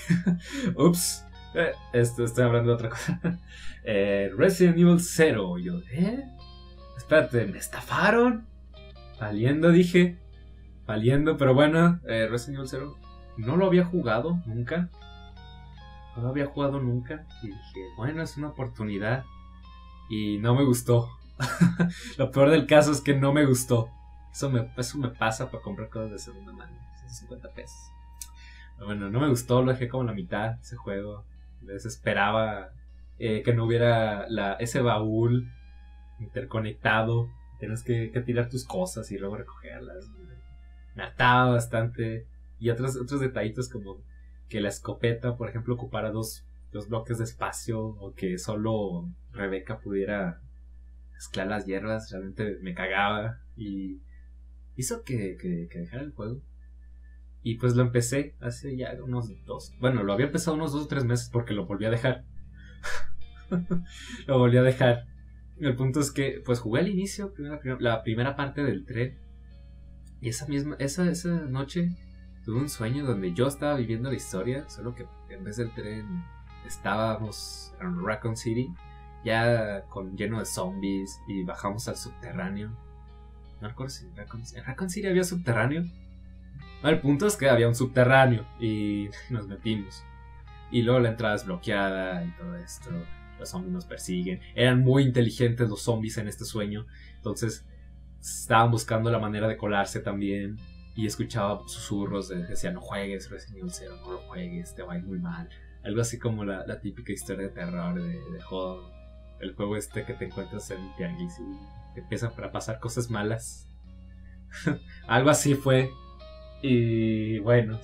[0.77, 1.25] Ups.
[1.57, 3.21] Eh, esto, estoy hablando de otra cosa.
[3.85, 5.59] Eh, Resident Evil 0.
[5.59, 6.23] Yo, ¿eh?
[6.97, 8.52] Espérate, ¿me estafaron?
[9.23, 10.19] Valiendo, dije.
[10.85, 12.99] Valiendo, pero bueno, eh, Resident Evil 0
[13.37, 14.91] no lo había jugado nunca.
[16.17, 17.25] No lo había jugado nunca.
[17.41, 19.25] Y dije, bueno, es una oportunidad.
[20.11, 21.09] Y no me gustó.
[22.19, 23.91] lo peor del caso es que no me gustó.
[24.33, 26.77] Eso me, me pasa para comprar cosas de segunda mano.
[27.07, 27.93] 50 pesos.
[28.85, 31.25] bueno, no me gustó, lo dejé como la mitad ese juego.
[31.61, 32.71] Desesperaba
[33.21, 35.49] eh, que no hubiera la, ese baúl
[36.19, 37.29] interconectado.
[37.63, 40.11] Tienes que, tirar tus cosas y luego recogerlas.
[40.97, 42.27] Me ataba bastante.
[42.59, 44.03] Y otros, otros detallitos como
[44.49, 49.79] que la escopeta, por ejemplo, ocupara dos, dos bloques de espacio o que solo Rebeca
[49.79, 50.41] pudiera
[51.13, 52.11] mezclar las hierbas.
[52.11, 53.39] Realmente me cagaba.
[53.57, 54.01] Y
[54.75, 56.43] hizo que, que, dejara el juego.
[57.45, 59.73] Y pues lo empecé hace ya unos dos.
[59.79, 62.25] Bueno, lo había empezado unos dos o tres meses porque lo volví a dejar.
[64.27, 65.12] lo volví a dejar.
[65.59, 67.33] El punto es que, pues jugué al inicio,
[67.79, 69.19] la primera parte del tren.
[70.21, 71.91] Y esa misma, esa, esa noche
[72.45, 76.25] tuve un sueño donde yo estaba viviendo la historia, solo que en vez del tren
[76.67, 78.73] estábamos en Raccoon City,
[79.25, 82.71] ya con lleno de zombies y bajamos al subterráneo.
[83.61, 84.17] No recuerdo si en
[84.65, 85.85] Raccoon, City había subterráneo.
[86.83, 90.05] el punto es que había un subterráneo y nos metimos.
[90.71, 92.91] Y luego la entrada es bloqueada y todo esto.
[93.43, 94.41] Los zombies nos persiguen.
[94.55, 96.87] Eran muy inteligentes los zombies en este sueño.
[97.17, 97.67] Entonces
[98.21, 100.59] estaban buscando la manera de colarse también.
[100.95, 104.93] Y escuchaba susurros de decía no juegues Resident Evil 0, no lo juegues, te va
[104.93, 105.49] a ir muy mal.
[105.83, 108.41] Algo así como la, típica historia de terror de, de
[109.41, 113.67] El juego este que te encuentras en Tianguis y te empiezan a pasar cosas malas.
[115.09, 115.91] Algo así fue.
[116.63, 117.81] Y bueno,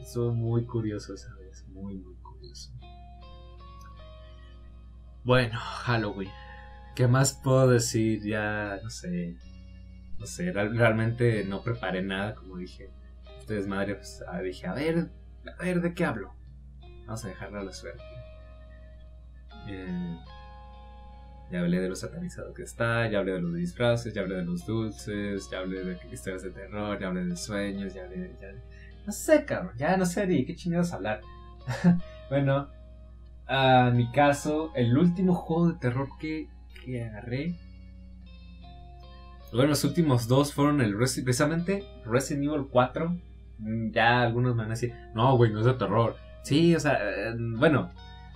[0.00, 2.72] estuvo muy curioso esa vez, muy, muy curioso.
[5.26, 6.30] Bueno, Halloween.
[6.94, 8.22] ¿Qué más puedo decir?
[8.22, 9.36] Ya, no sé.
[10.20, 12.92] No sé, realmente no preparé nada, como dije.
[13.40, 15.10] Ustedes, madre, pues ah, dije, a ver,
[15.58, 16.32] a ver, ¿de qué hablo?
[17.06, 18.04] Vamos a dejarlo a la suerte.
[19.66, 20.16] Eh,
[21.50, 24.44] ya hablé de lo satanizado que está, ya hablé de los disfraces, ya hablé de
[24.44, 28.62] los dulces, ya hablé de historias de terror, ya hablé de sueños, ya hablé de...
[29.04, 31.20] No sé, cabrón, ya no sé de qué chingados hablar.
[32.30, 32.75] bueno,
[33.46, 36.48] a mi caso, el último juego de terror que,
[36.84, 37.54] que agarré...
[39.52, 43.16] Bueno, los últimos dos fueron el precisamente Resident Evil 4.
[43.58, 46.16] Mm, ya algunos me van a decir, no, güey, no es de terror.
[46.42, 47.90] Sí, o sea, eh, bueno,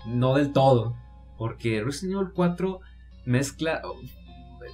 [0.06, 0.96] no del todo.
[1.36, 2.80] Porque Resident Evil 4
[3.26, 3.82] mezcla.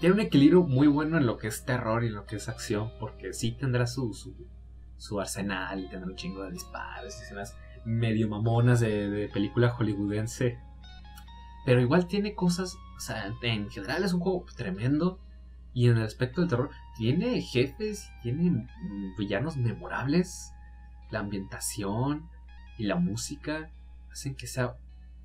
[0.00, 2.48] Tiene un equilibrio muy bueno en lo que es terror y en lo que es
[2.48, 2.92] acción.
[3.00, 4.12] Porque sí tendrá su,
[4.96, 10.58] su, arsenal y tendrá un chingo de disparos y escenas medio mamonas de, película hollywoodense.
[11.64, 12.76] Pero igual tiene cosas.
[12.96, 15.18] O sea, en general es un juego tremendo.
[15.72, 18.66] Y en el aspecto del terror, tiene jefes, tiene
[19.18, 20.52] villanos memorables.
[21.10, 22.28] La ambientación,
[22.78, 23.70] y la música
[24.10, 24.76] hacen que sea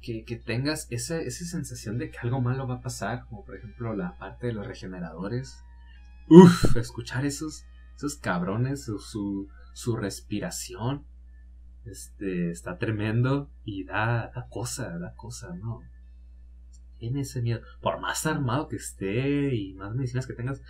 [0.02, 3.96] que, tengas esa, esa, sensación de que algo malo va a pasar, como por ejemplo
[3.96, 5.64] la parte de los regeneradores.
[6.28, 11.06] Uf, escuchar esos, esos cabrones, su, su, respiración,
[11.86, 15.82] este, está tremendo y da, da cosa, da cosa, ¿no?
[16.98, 17.62] Tiene ese miedo.
[17.82, 20.62] Por más armado que esté y más medicinas que tengas,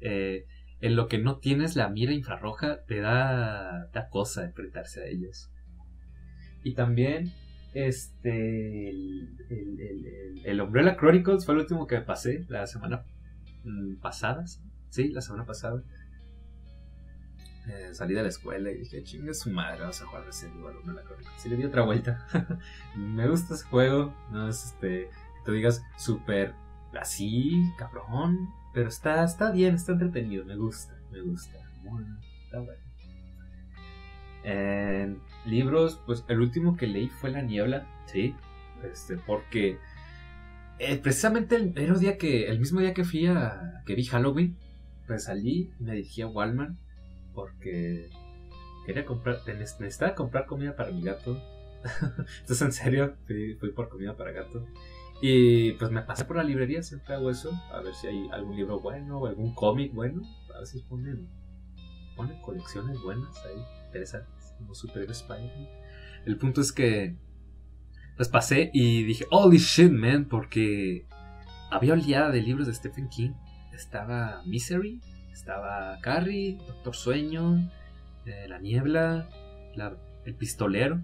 [0.00, 0.46] eh,
[0.80, 5.50] en lo que no tienes la mira infrarroja, te da, da cosa enfrentarse a ellos.
[6.62, 7.32] Y también
[7.74, 13.04] este el, el, el, Umbrella Chronicles fue el último que pasé la semana
[13.64, 14.44] mm, pasada.
[14.90, 15.82] Sí, la semana pasada.
[17.68, 20.76] Eh, salí de la escuela y dije, chingue su madre, vamos a jugar Resident Evil
[20.78, 21.46] Umbrella Chronicles.
[21.46, 22.26] Y le di otra vuelta.
[22.96, 24.14] me gusta ese juego.
[24.30, 26.54] No es este, que te digas súper
[26.98, 28.48] así, cabrón.
[28.72, 30.46] Pero está, está bien, está entretenido.
[30.46, 31.58] Me gusta, me gusta.
[31.84, 32.82] Bueno, está bueno.
[34.44, 38.34] En libros, pues el último que leí fue La Niebla, sí,
[38.82, 39.78] este, porque
[40.78, 44.56] eh, precisamente el, día que, el mismo día que fui a, que vi Halloween,
[45.06, 46.76] pues salí me dirigí a Walmart
[47.38, 48.10] porque
[48.84, 51.40] quería comprar, necesitaba comprar comida para mi gato.
[52.40, 54.66] Entonces, en serio, fui, fui, por comida para gato.
[55.22, 58.56] Y pues me pasé por la librería, siempre hago eso, a ver si hay algún
[58.56, 60.22] libro bueno o algún cómic bueno.
[60.56, 61.28] A veces ponen,
[62.16, 65.52] ponen colecciones buenas ahí interesantes, como Super Spider.
[66.26, 67.14] El punto es que
[68.16, 71.06] las pasé y dije, holy shit, man, porque
[71.70, 73.30] había oleada de libros de Stephen King.
[73.72, 75.00] Estaba Misery,
[75.38, 77.70] estaba Carrie, Doctor Sueño,
[78.26, 79.28] eh, La Niebla,
[80.24, 81.00] El Pistolero.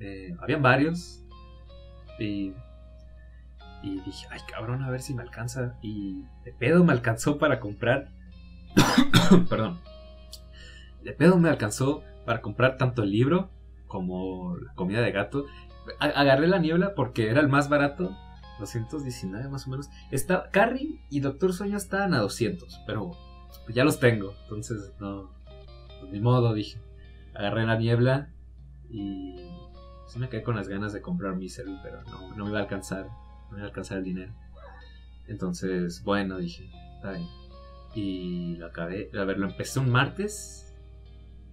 [0.00, 1.22] Eh, habían varios.
[2.18, 2.52] Y,
[3.82, 5.78] y dije, ay cabrón, a ver si me alcanza.
[5.82, 8.08] Y de pedo me alcanzó para comprar.
[9.48, 9.80] Perdón.
[11.04, 13.50] De pedo me alcanzó para comprar tanto el libro
[13.86, 15.46] como la comida de gato.
[16.00, 18.16] Agarré la niebla porque era el más barato,
[18.58, 19.88] 219 más o menos.
[20.10, 23.12] Está, Carrie y Doctor Sueño estaban a 200, pero
[23.68, 25.30] ya los tengo, entonces no,
[26.00, 26.78] pues ni modo, dije.
[27.34, 28.30] Agarré la niebla
[28.88, 29.36] y
[30.08, 32.62] sí me quedé con las ganas de comprar Misery, pero no, no me iba a
[32.62, 34.32] alcanzar, no me iba a alcanzar el dinero.
[35.26, 37.28] Entonces, bueno, dije, está bien.
[37.94, 40.66] Y lo acabé, a ver, lo empecé un martes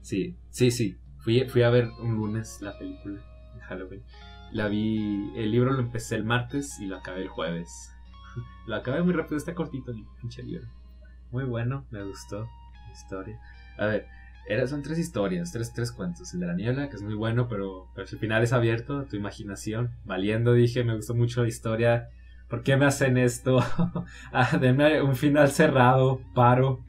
[0.04, 0.98] Sí, sí, sí.
[1.20, 3.22] Fui, fui a ver un lunes la película
[3.56, 4.04] de Halloween.
[4.52, 7.90] La vi, el libro lo empecé el martes y lo acabé el jueves.
[8.68, 10.68] lo acabé muy rápido, está cortito el pinche libro.
[11.34, 12.48] Muy bueno, me gustó
[12.86, 13.40] la historia.
[13.80, 14.08] A ver,
[14.68, 16.32] son tres historias, tres, tres cuentos.
[16.36, 19.16] El de la niebla, que es muy bueno, pero, pero su final es abierto tu
[19.16, 19.90] imaginación.
[20.06, 22.10] Valiendo, dije, me gustó mucho la historia.
[22.48, 23.62] ¿Por qué me hacen esto?
[24.32, 26.86] ah, denme un final cerrado, paro.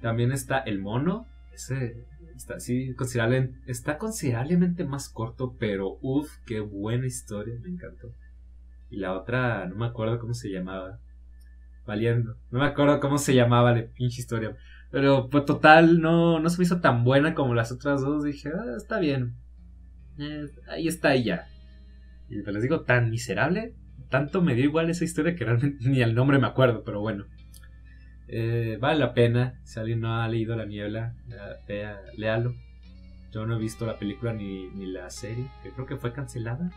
[0.00, 6.60] También está El Mono, ese, Está, sí, considerable, está considerablemente más corto, pero uff, qué
[6.60, 8.14] buena historia, me encantó.
[8.88, 11.00] Y la otra, no me acuerdo cómo se llamaba.
[11.86, 12.36] Valiendo.
[12.50, 14.56] No me acuerdo cómo se llamaba la pinche historia.
[14.90, 18.24] Pero pues total, no, no se me hizo tan buena como las otras dos.
[18.24, 19.36] Dije, ah, está bien.
[20.18, 21.46] Eh, ahí está ya.
[22.28, 23.74] Y pues les digo, tan miserable.
[24.08, 27.26] Tanto me dio igual esa historia que realmente ni el nombre me acuerdo, pero bueno.
[28.28, 29.60] Eh, vale la pena.
[29.64, 31.14] Si alguien no ha leído La Niebla,
[32.16, 32.54] léalo.
[33.32, 36.72] Yo no he visto la película ni, ni la serie, creo que fue cancelada.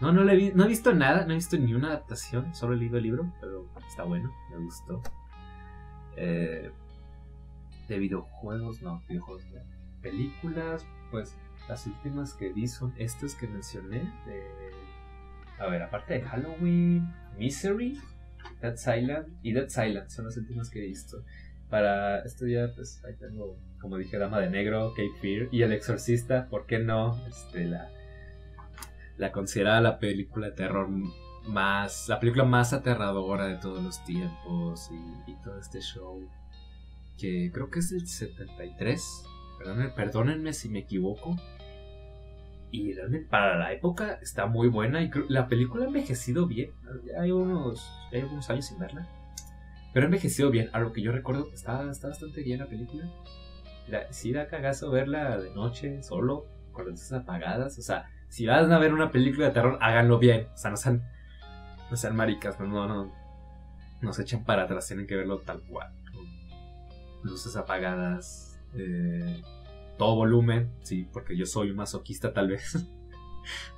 [0.00, 2.98] No, no, le he visto nada, no he visto ni una adaptación, solo he leído
[2.98, 5.02] el libro, pero está bueno, me gustó.
[6.16, 6.70] Eh,
[7.88, 9.42] de videojuegos, no, videojuegos,
[10.00, 11.36] películas, pues
[11.68, 14.02] las últimas que vi son estas que mencioné.
[15.58, 18.00] a ver, aparte de Halloween, Misery,
[18.60, 21.24] Dead Silent y Dead Silent son las últimas que he visto.
[21.68, 25.72] Para esto ya, pues ahí tengo, como dije, Dama de Negro, Cape Fear y El
[25.72, 27.20] Exorcista, ¿por qué no?
[27.26, 27.90] Este, la
[29.18, 30.88] la considerada la película de terror
[31.48, 34.90] más, la película más aterradora de todos los tiempos
[35.26, 36.28] y, todo este show
[37.16, 39.24] que creo que es el 73,
[39.58, 41.36] perdónenme, perdónenme si me equivoco.
[42.70, 42.94] Y
[43.30, 46.70] para la época está muy buena y la película ha envejecido bien.
[47.18, 49.08] Hay unos, hay unos años sin verla.
[49.92, 50.68] Pero ha envejecido bien.
[50.74, 53.10] A lo que yo recuerdo, está, está bastante bien la película.
[53.88, 57.78] La, sí da cagazo verla de noche, solo, con las luces apagadas.
[57.78, 60.48] O sea, si van a ver una película de terror, háganlo bien.
[60.54, 61.02] O sea, no sean,
[61.90, 63.12] no sean maricas, no, no,
[64.00, 65.92] no se echen para atrás, tienen que verlo tal cual.
[67.22, 69.42] luces apagadas, eh,
[69.96, 72.86] todo volumen, sí, porque yo soy un masoquista tal vez.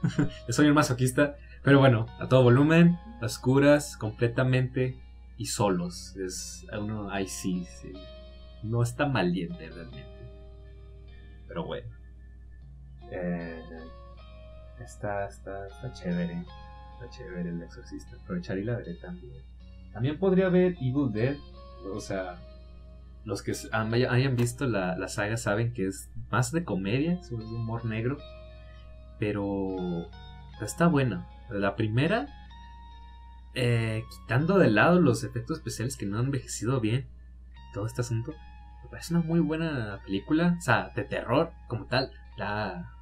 [0.47, 5.01] yo soy un masoquista, pero bueno, a todo volumen, oscuras, completamente
[5.37, 6.17] y solos.
[6.17, 7.93] Es uno, ay sí, sí.
[8.63, 10.21] No está maliente realmente.
[11.49, 11.89] Pero bueno.
[13.11, 13.63] Eh,
[14.81, 16.45] Está, está, está chévere.
[16.95, 18.17] Está chévere el exorcista.
[18.17, 19.43] Aprovechar y la veré también.
[19.93, 21.37] También podría ver Evil Dead.
[21.95, 22.39] O sea,
[23.25, 27.85] los que hayan visto la, la saga saben que es más de comedia, un humor
[27.85, 28.19] negro.
[29.19, 30.09] Pero
[30.61, 31.29] está buena.
[31.51, 32.29] La primera,
[33.55, 37.07] eh, quitando de lado los efectos especiales que no han envejecido bien,
[37.75, 38.33] todo este asunto,
[38.83, 40.57] me parece una muy buena película.
[40.59, 42.13] O sea, de terror como tal.
[42.37, 42.95] La,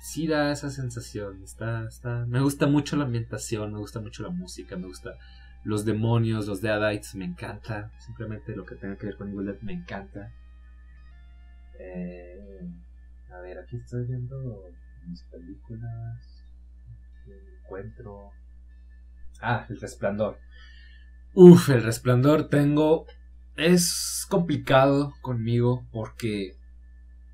[0.00, 1.42] sí da esa sensación.
[1.42, 5.16] Está, está, me gusta mucho la ambientación, me gusta mucho la música, me gusta
[5.62, 7.92] los demonios, los deadites, me encanta.
[7.98, 10.32] Simplemente lo que tenga que ver con Evil me encanta.
[11.78, 12.60] Eh,
[13.32, 14.64] a ver, aquí estoy viendo
[15.06, 16.44] mis películas.
[17.62, 18.30] Encuentro.
[19.40, 20.38] Ah, El Resplandor.
[21.34, 23.06] Uf, El Resplandor tengo.
[23.56, 26.56] Es complicado conmigo porque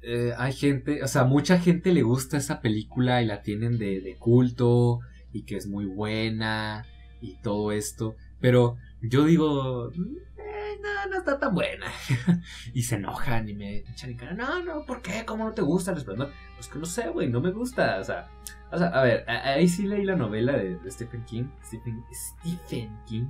[0.08, 4.16] eh, hay gente, o sea, mucha gente le gusta esa película y la tienen de,
[4.20, 5.00] culto
[5.32, 6.86] y que es muy buena
[7.20, 11.86] y todo esto, pero yo digo, eh, no, no está tan buena.
[12.72, 15.24] y se enojan y me echan en cara, no, no, ¿por qué?
[15.26, 16.30] ¿Cómo no te gusta el resplandor?
[16.54, 18.28] Pues que no sé, güey, no me gusta, o sea,
[18.70, 23.26] o sea, a ver, ahí sí leí la novela de, Stephen King, Stephen, Stephen King.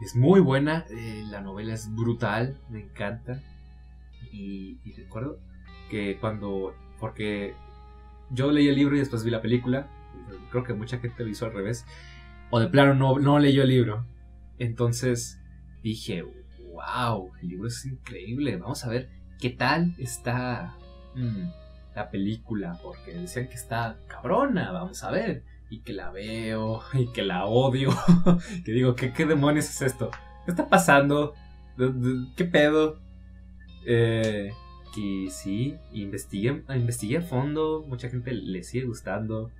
[0.00, 3.40] Es muy buena, eh, la novela es brutal, me encanta.
[4.32, 5.38] Y, recuerdo
[5.90, 7.54] que cuando, porque
[8.30, 9.88] yo leí el libro y después vi la película,
[10.50, 11.84] creo que mucha gente lo hizo al revés,
[12.50, 14.06] o de plano no, no leyó el libro.
[14.58, 15.40] Entonces
[15.82, 16.24] dije,
[16.72, 20.76] wow, el libro es increíble, vamos a ver qué tal está
[21.14, 21.48] mm,
[21.94, 27.10] la película, porque decían que está cabrona, vamos a ver, y que la veo, y
[27.12, 27.90] que la odio,
[28.64, 30.10] que digo, ¿qué, qué demonios es esto?
[30.44, 31.34] ¿Qué está pasando?
[32.36, 32.98] ¿Qué pedo?
[33.84, 34.52] Eh,
[34.96, 39.50] y sí, investigué, investigué a fondo, mucha gente le sigue gustando.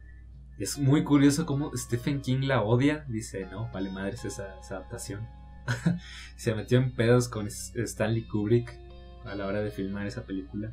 [0.59, 3.05] Es muy curioso cómo Stephen King la odia.
[3.09, 5.27] Dice, no, vale madres esa, adaptación.
[6.37, 8.77] Se metió en pedos con Stanley Kubrick
[9.25, 10.73] a la hora de filmar esa película.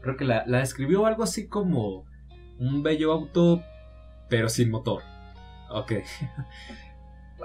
[0.00, 2.06] Creo que la, la describió algo así como
[2.58, 3.62] un bello auto,
[4.28, 5.02] pero sin motor.
[5.70, 5.92] Ok.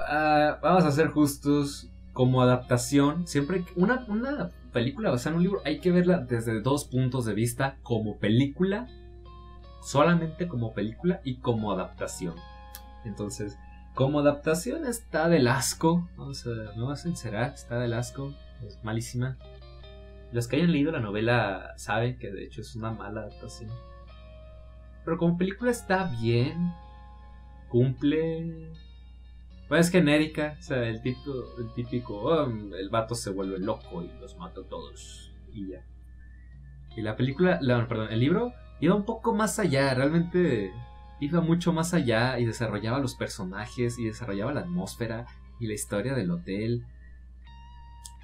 [0.08, 5.62] Ah, vamos a ser justos como adaptación, siempre una, una película basada en un libro
[5.66, 8.88] hay que verla desde dos puntos de vista, como película,
[9.82, 12.36] solamente como película y como adaptación.
[13.06, 13.58] Entonces,
[13.94, 18.34] como adaptación está del asco, vamos a, no vas a está del asco,
[18.66, 19.38] es malísima.
[20.32, 23.70] Los que hayan leído la novela saben que de hecho es una mala adaptación.
[25.04, 26.72] Pero como película está bien,
[27.68, 28.72] cumple,
[29.72, 32.52] pues es genérica, o sea, el típico, el típico, oh,
[32.90, 35.32] vato se vuelve loco y los mata a todos.
[35.54, 35.86] y ya.
[36.98, 38.52] Y la película, la, perdón, el libro
[38.82, 40.74] iba un poco más allá, realmente
[41.22, 45.26] iba mucho más allá y desarrollaba los personajes y desarrollaba la atmósfera
[45.58, 46.84] y la historia del hotel.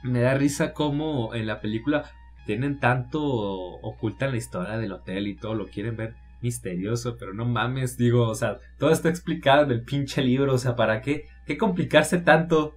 [0.04, 2.12] Me da risa como en la película
[2.46, 7.46] tienen tanto ocultan la historia del hotel y todo lo quieren ver misterioso, pero no
[7.46, 11.26] mames, digo, o sea, todo está explicado en el pinche libro, o sea, ¿para qué?
[11.46, 12.74] ¿Qué complicarse tanto?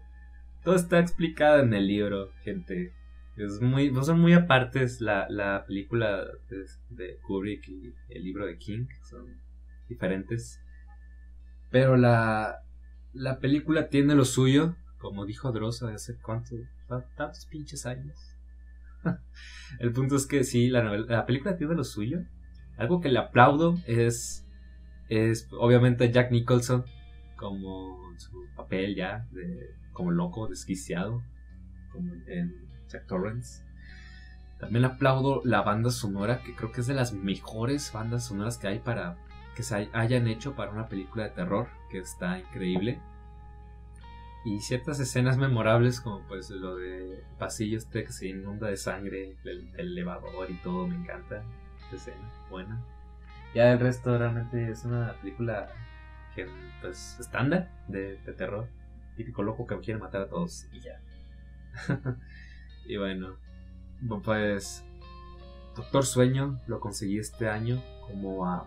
[0.65, 2.93] Todo está explicado en el libro, gente.
[3.37, 6.25] Es muy, no son muy apartes la, la película
[6.91, 9.25] de, Kubrick y el libro de King, son
[9.89, 10.61] diferentes.
[11.71, 12.57] Pero la,
[13.13, 16.57] la película tiene lo suyo, como dijo Dross hace cuánto,
[16.89, 18.19] tantos pinches años.
[19.79, 22.19] el punto es que sí, la, la película tiene lo suyo.
[22.81, 24.47] Algo que le aplaudo es,
[25.11, 26.85] es obviamente Jack Nicholson
[27.37, 31.23] como su papel ya de como loco, desquiciado,
[31.93, 32.55] como en
[32.89, 33.63] Jack Torrance.
[34.59, 38.69] También aplaudo la banda sonora, que creo que es de las mejores bandas sonoras que
[38.69, 39.19] hay para
[39.55, 42.99] que se hayan hecho para una película de terror, que está increíble.
[44.47, 49.37] Y ciertas escenas memorables, como pues lo de pasillo este que se inunda de sangre,
[49.45, 51.45] el, elevador y todo, me encanta.
[51.93, 52.81] Esa escena, buena.
[53.55, 55.69] Ya el resto realmente es una película
[56.35, 56.47] que
[56.81, 58.69] pues estándar de terror
[59.21, 60.99] típico loco que quiere matar a todos y ya.
[62.87, 63.37] y bueno,
[64.25, 64.83] pues
[65.77, 68.67] Doctor Sueño lo conseguí este año como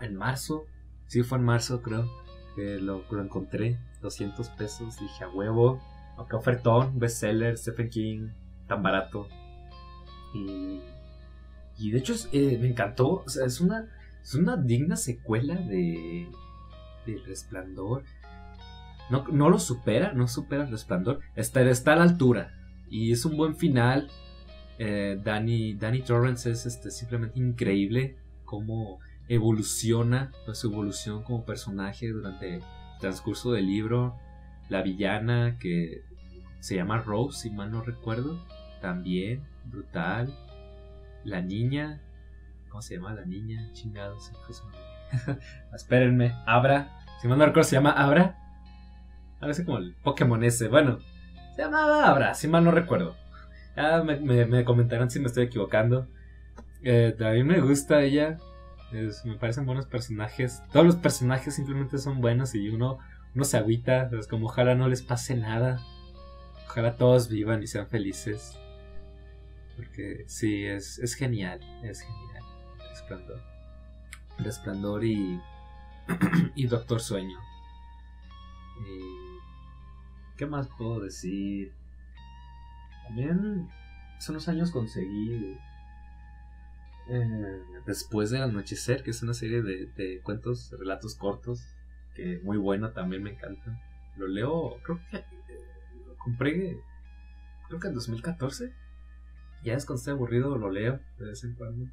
[0.00, 0.66] en, marzo.
[1.08, 2.08] Sí, fue en marzo creo
[2.54, 3.78] que lo, encontré.
[4.02, 5.80] 200 pesos, dije a huevo.
[6.16, 8.28] Acá ofertón, bestseller, Stephen King,
[8.68, 9.26] tan barato.
[10.34, 10.80] Y,
[11.78, 13.24] y de hecho eh, me encantó.
[13.26, 13.88] Es una,
[14.22, 16.28] es una digna secuela de,
[17.06, 18.04] de Resplandor
[19.10, 21.20] no, lo supera, no supera el resplandor.
[21.36, 22.54] Está, está a la altura.
[22.88, 24.10] Y es un buen final.
[24.78, 32.08] Eh, Danny, Danny Torrance es este, simplemente increíble cómo evoluciona, pues, su evolución como personaje
[32.08, 32.62] durante el
[33.00, 34.16] transcurso del libro.
[34.68, 36.02] La villana que
[36.60, 38.38] se llama Rose, si mal no recuerdo,
[38.80, 40.34] también brutal.
[41.24, 42.00] La niña,
[42.68, 43.70] ¿cómo se llama la niña?
[43.72, 44.32] Chingados,
[45.74, 48.36] espérenme, Abra, si mal no recuerdo se llama Abra.
[49.40, 50.68] A veces como el Pokémon ese.
[50.68, 50.98] Bueno,
[51.54, 53.16] se llamaba Abra, si mal no recuerdo.
[53.76, 56.08] Ya me, comentarán si me estoy equivocando.
[56.82, 58.38] Eh, también me gusta ella.
[59.24, 60.62] me parecen buenos personajes.
[60.72, 62.98] Todos los personajes simplemente son buenos y uno,
[63.34, 64.10] uno se agüita.
[64.18, 65.80] Es como ojalá no les pase nada.
[66.66, 68.58] Ojalá todos vivan y sean felices.
[69.84, 71.60] Porque sí, es, es genial.
[71.82, 72.44] Es genial.
[72.90, 73.40] Resplandor.
[74.38, 75.40] Resplandor y,
[76.54, 77.38] y Doctor Sueño.
[78.80, 79.22] Y
[80.36, 81.72] ¿Qué más puedo decir?
[83.06, 83.68] También
[84.16, 85.56] hace unos años conseguí
[87.08, 91.64] eh, Después del Anochecer, que es una serie de, cuentos, relatos cortos,
[92.14, 93.80] que muy bueno, también me encanta.
[94.16, 95.24] Lo leo, creo que eh,
[96.06, 96.76] lo compré,
[97.68, 98.72] creo que en 2014.
[99.62, 101.90] Ya es cuando estoy aburrido, lo leo de vez en cuando.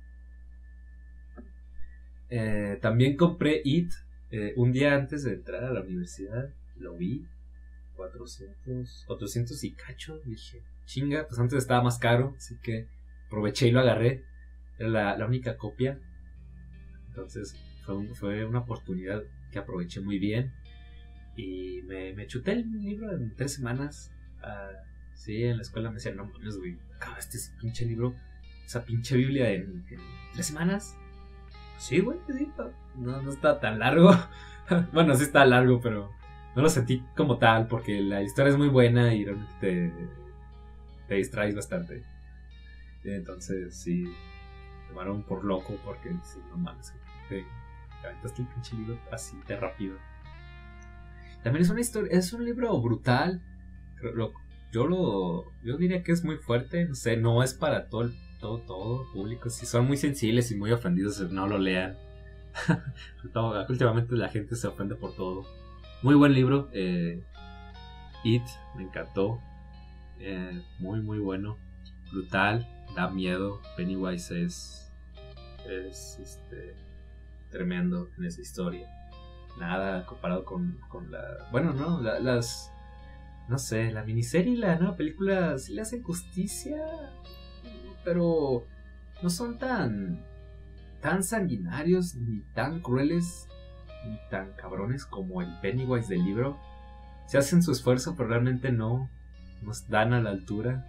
[2.30, 3.92] Eh, también compré It
[4.56, 6.50] un día antes de entrar a la universidad.
[6.78, 7.28] Lo vi
[8.00, 10.20] 400, 400 y cacho.
[10.26, 12.88] Dije, chinga, pues antes estaba más caro, así que
[13.28, 14.24] aproveché y lo agarré.
[14.78, 16.00] Era la, única copia.
[17.10, 17.56] Entonces
[18.14, 20.54] fue, una oportunidad que aproveché muy bien.
[21.36, 24.12] Y me, me chuté el libro en tres semanas.
[24.42, 24.89] Uh,
[25.20, 28.16] sí, en la escuela me decían, no mames, güey, acabaste ese pinche libro,
[28.66, 29.86] esa pinche Biblia en,
[30.34, 30.96] tres semanas.
[31.78, 32.18] Sí, güey,
[32.96, 34.12] no, no está tan largo.
[34.94, 36.10] bueno, sí está largo, pero
[36.56, 39.94] no lo sentí como tal porque la historia es muy buena y realmente te,
[41.08, 42.04] te distraes bastante.
[43.04, 46.94] Entonces, sí, te tomaron por loco porque, si no mames,
[47.28, 47.46] te,
[48.04, 49.98] aventaste el pinche libro así de rápido.
[51.44, 53.42] También es una historia, es un libro brutal.
[54.72, 56.86] Yo lo, yo diría que es muy fuerte.
[56.86, 59.50] No sé, no es para todo, todo, todo público.
[59.50, 61.98] Si son muy sensibles y muy ofendidos, no lo lean.
[63.70, 65.46] Últimamente la gente se ofende por todo.
[66.02, 66.70] Muy buen libro.
[66.74, 67.24] Eh,
[68.24, 68.44] It,
[68.76, 69.42] me encantó.
[70.20, 71.58] Eh, muy, muy bueno.
[72.12, 73.62] Brutal, da miedo.
[73.78, 74.92] Pennywise es,
[75.68, 76.76] es este,
[77.50, 78.88] tremendo en esa historia.
[79.58, 81.50] Nada comparado con, con la.
[81.52, 82.72] Bueno, no, las.
[83.50, 86.78] No sé, la miniserie y la nueva película sí le hacen justicia.
[88.06, 88.68] Pero
[89.22, 90.24] no son tan.
[91.02, 93.48] tan sanguinarios ni tan crueles
[94.30, 96.58] tan cabrones como el Pennywise del libro.
[97.28, 99.10] Se hacen su esfuerzo, pero realmente no
[99.62, 100.88] nos dan a la altura.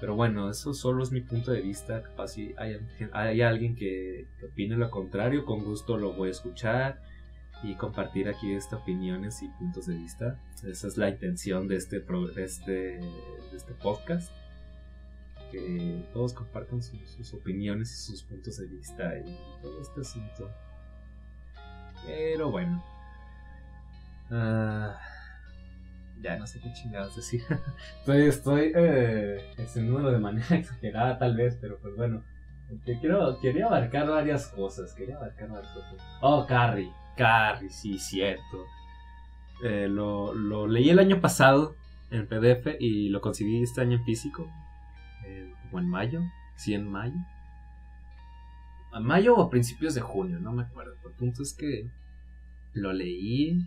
[0.00, 2.02] Pero bueno, eso solo es mi punto de vista.
[2.02, 7.00] Capaz si hay alguien que, opine lo contrario, con gusto lo voy a escuchar
[7.62, 10.38] y compartir aquí estas opiniones y puntos de vista.
[10.64, 14.32] Esa es la intención de este, de este, de este podcast.
[15.50, 20.50] Que todos compartan sus, opiniones y sus puntos de vista y todo este asunto.
[22.06, 22.84] Pero bueno.
[24.30, 24.92] Uh,
[26.20, 27.42] ya no sé qué chingados decir.
[28.00, 32.22] estoy, estoy eh, número de manera exagerada tal vez, pero pues bueno.
[32.84, 34.94] quiero, quería abarcar varias cosas.
[34.94, 36.06] Quería abarcar varias cosas.
[36.20, 36.92] Oh, Carrie.
[37.18, 38.64] Carrie, sí, cierto.
[39.64, 41.74] Eh, lo, lo, leí el año pasado
[42.12, 44.48] en PDF y lo conseguí este año en físico.
[45.64, 46.22] Como en mayo.
[46.56, 47.16] Sí, en mayo.
[48.92, 50.94] A mayo o a principios de junio, no me acuerdo.
[51.04, 51.90] El punto es que
[52.72, 53.66] lo leí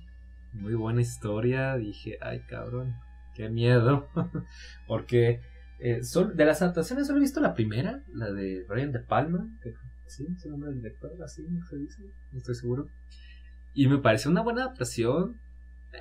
[0.54, 1.76] muy buena historia.
[1.76, 2.96] Dije, ay cabrón,
[3.36, 4.08] qué miedo.
[4.88, 5.42] Porque
[5.80, 6.02] eh,
[6.36, 9.48] de las adaptaciones solo he visto la primera, la de Brian De Palma.
[9.62, 9.74] Que,
[10.08, 12.88] sí, es el nombre del director, así se dice, no estoy seguro.
[13.74, 15.40] Y me pareció una buena adaptación.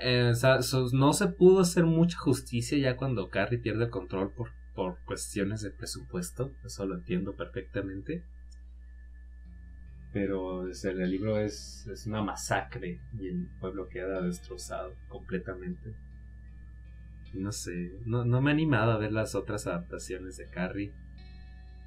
[0.03, 0.59] Eh, o sea,
[0.93, 5.63] no se pudo hacer mucha justicia ya cuando Carrie pierde el control por, por cuestiones
[5.63, 6.53] de presupuesto.
[6.65, 8.25] Eso lo entiendo perfectamente
[10.13, 15.95] pero el libro es, es una masacre y el pueblo queda destrozado completamente.
[17.33, 20.93] No sé, no, no me he animado a ver las otras adaptaciones de Carrie.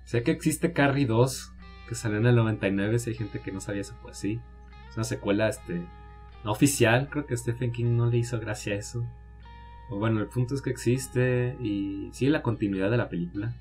[0.06, 1.54] Sé que existe Carrie 2,
[1.90, 4.40] que salió en el 99, si hay gente que no sabía eso, pues sí.
[4.94, 5.88] Es una secuela este,
[6.44, 9.04] no oficial, creo que Stephen King no le hizo gracia a eso.
[9.90, 13.56] O bueno, el punto es que existe y sigue la continuidad de la película.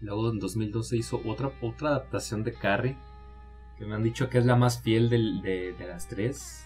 [0.00, 2.96] Luego en 2012 hizo otra, otra adaptación de Carrie
[3.76, 6.64] que me han dicho que es la más fiel de, las tres.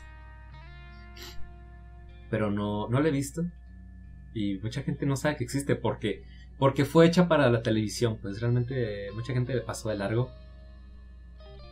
[2.30, 3.44] Pero no, no la he visto.
[4.34, 6.22] Y mucha gente no sabe que existe porque,
[6.60, 8.18] porque fue hecha para la televisión.
[8.22, 10.30] Pues realmente mucha gente le pasó de largo.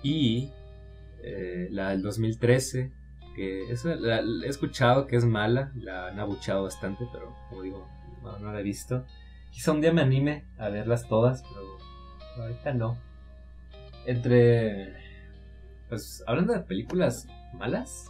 [0.03, 0.51] Y
[1.27, 2.93] eh, la del 2013,
[3.35, 7.89] que esa he escuchado que es mala, la han abuchado bastante, pero como digo,
[8.23, 9.05] no, no la he visto.
[9.51, 12.97] Quizá un día me anime a verlas todas, pero ahorita no.
[14.07, 14.95] Entre
[15.89, 18.07] pues hablando de películas malas,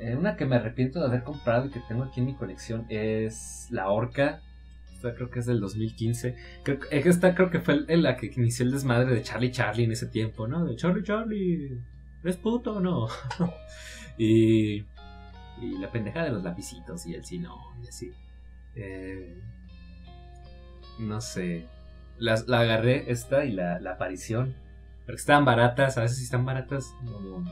[0.00, 2.86] eh, una que me arrepiento de haber comprado y que tengo aquí en mi colección
[2.88, 4.42] es La Orca.
[4.92, 6.34] Esta creo que es del 2015.
[6.64, 10.06] Creo, esta creo que fue la que inició el desmadre de Charlie Charlie en ese
[10.06, 10.64] tiempo, ¿no?
[10.64, 11.78] De Charlie Charlie,
[12.30, 13.08] ¿es puto o no?
[14.18, 14.84] y,
[15.60, 18.12] y la pendeja de los lapicitos y el sí no, y así.
[18.74, 19.40] Eh,
[20.98, 21.66] no sé.
[22.18, 24.54] la agarré esta y la, la aparición
[25.06, 26.92] pero estaban baratas, a veces si están baratas,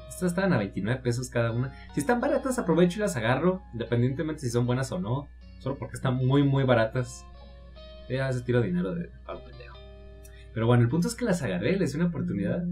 [0.09, 1.73] estas estaban a 29 pesos cada una.
[1.95, 5.29] Si están baratas, aprovecho y las agarro, independientemente si son buenas o no,
[5.61, 7.25] solo porque están muy, muy baratas.
[8.09, 9.79] Ya se tiro dinero de, pendejo.
[10.53, 12.65] Pero bueno, el punto es que las agarré, les di una oportunidad.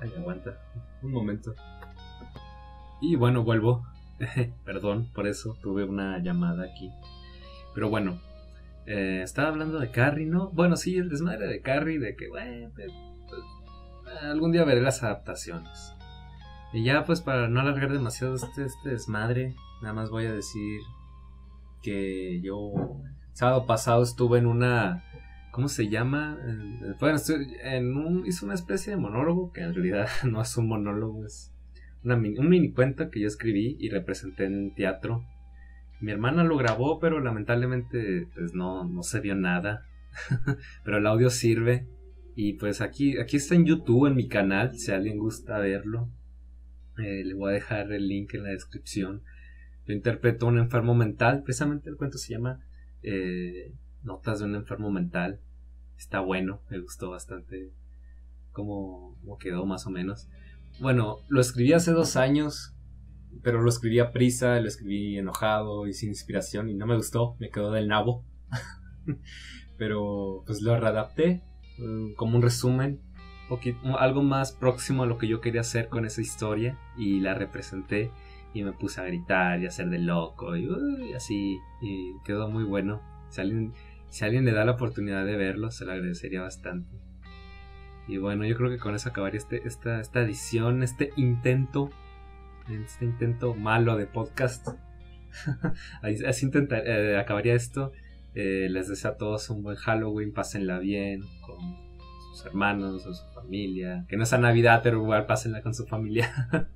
[0.00, 0.58] Ay, aguanta,
[1.02, 1.54] un momento.
[3.00, 3.86] Y bueno, vuelvo.
[4.64, 6.90] Perdón por eso, tuve una llamada aquí.
[7.74, 8.20] Pero bueno,
[8.86, 10.50] eh, estaba hablando de Carrie, ¿no?
[10.50, 12.72] Bueno, sí, el desmadre de Carrie, de que, bueno,
[14.22, 15.94] algún día veré las adaptaciones.
[16.72, 20.80] Y ya pues para no alargar demasiado este, este desmadre, nada más voy a decir
[21.82, 22.72] que yo
[23.32, 25.04] sábado pasado estuve en una
[25.50, 26.38] ¿cómo se llama?
[26.98, 27.18] Bueno,
[27.62, 31.52] en un, hice una especie de monólogo que en realidad no es un monólogo, es
[32.02, 35.24] un mini cuento que yo escribí y representé en teatro.
[36.00, 39.86] Mi hermana lo grabó, pero lamentablemente pues no, no se vio nada.
[40.84, 41.86] pero el audio sirve
[42.34, 46.08] y pues aquí, aquí está en YouTube, en mi canal, si alguien gusta verlo.
[46.98, 49.22] Eh, le voy a dejar el link en la descripción.
[49.86, 52.60] Yo interpreto a un enfermo mental, precisamente el cuento se llama
[53.02, 55.40] eh, Notas de un enfermo mental.
[55.96, 57.72] Está bueno, me gustó bastante
[58.52, 60.28] cómo, quedó más o menos.
[60.80, 62.74] Bueno, lo escribí hace dos años,
[63.42, 67.36] pero lo escribí a prisa, lo escribí enojado y sin inspiración y no me gustó,
[67.38, 68.24] me quedó del nabo.
[69.76, 71.42] pero pues lo readapté
[71.80, 73.00] Mm, como un resumen,
[73.98, 78.10] algo más próximo a lo que yo quería hacer con esa historia y la representé
[78.52, 80.68] y me puse a gritar y a hacer de loco y,
[81.14, 83.00] así y quedó muy bueno.
[83.30, 83.72] Si alguien,
[84.10, 86.90] si alguien le da la oportunidad de verlo, se lo agradecería bastante.
[88.08, 91.90] Y bueno, yo creo que con eso acabaría este, esta, esta edición, este intento,
[92.68, 94.66] este intento malo de podcast.
[96.26, 97.92] así intentar, eh, acabaría esto.
[98.34, 101.58] Eh, les deseo a todos un buen Halloween, pásenla bien con
[102.32, 104.06] sus hermanos o su familia.
[104.08, 106.48] Que no sea Navidad, pero igual pásenla con su familia.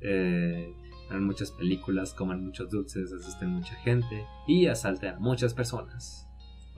[0.00, 0.72] eh,
[1.10, 6.27] vean muchas películas, coman muchos dulces, asisten mucha gente y asalten a muchas personas.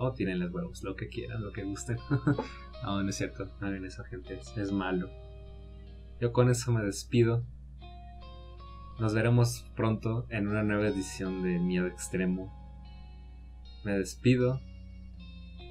[0.03, 1.99] O tienen los huevos, lo que quieran, lo que gusten.
[2.83, 3.51] no, no es cierto.
[3.61, 5.11] No esa gente, es, es malo.
[6.23, 7.45] Yo con eso me despido.
[8.99, 12.51] Nos veremos pronto en una nueva edición de Miedo Extremo.
[13.85, 14.59] Me despido.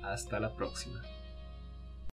[0.03, 1.01] Hasta la próxima.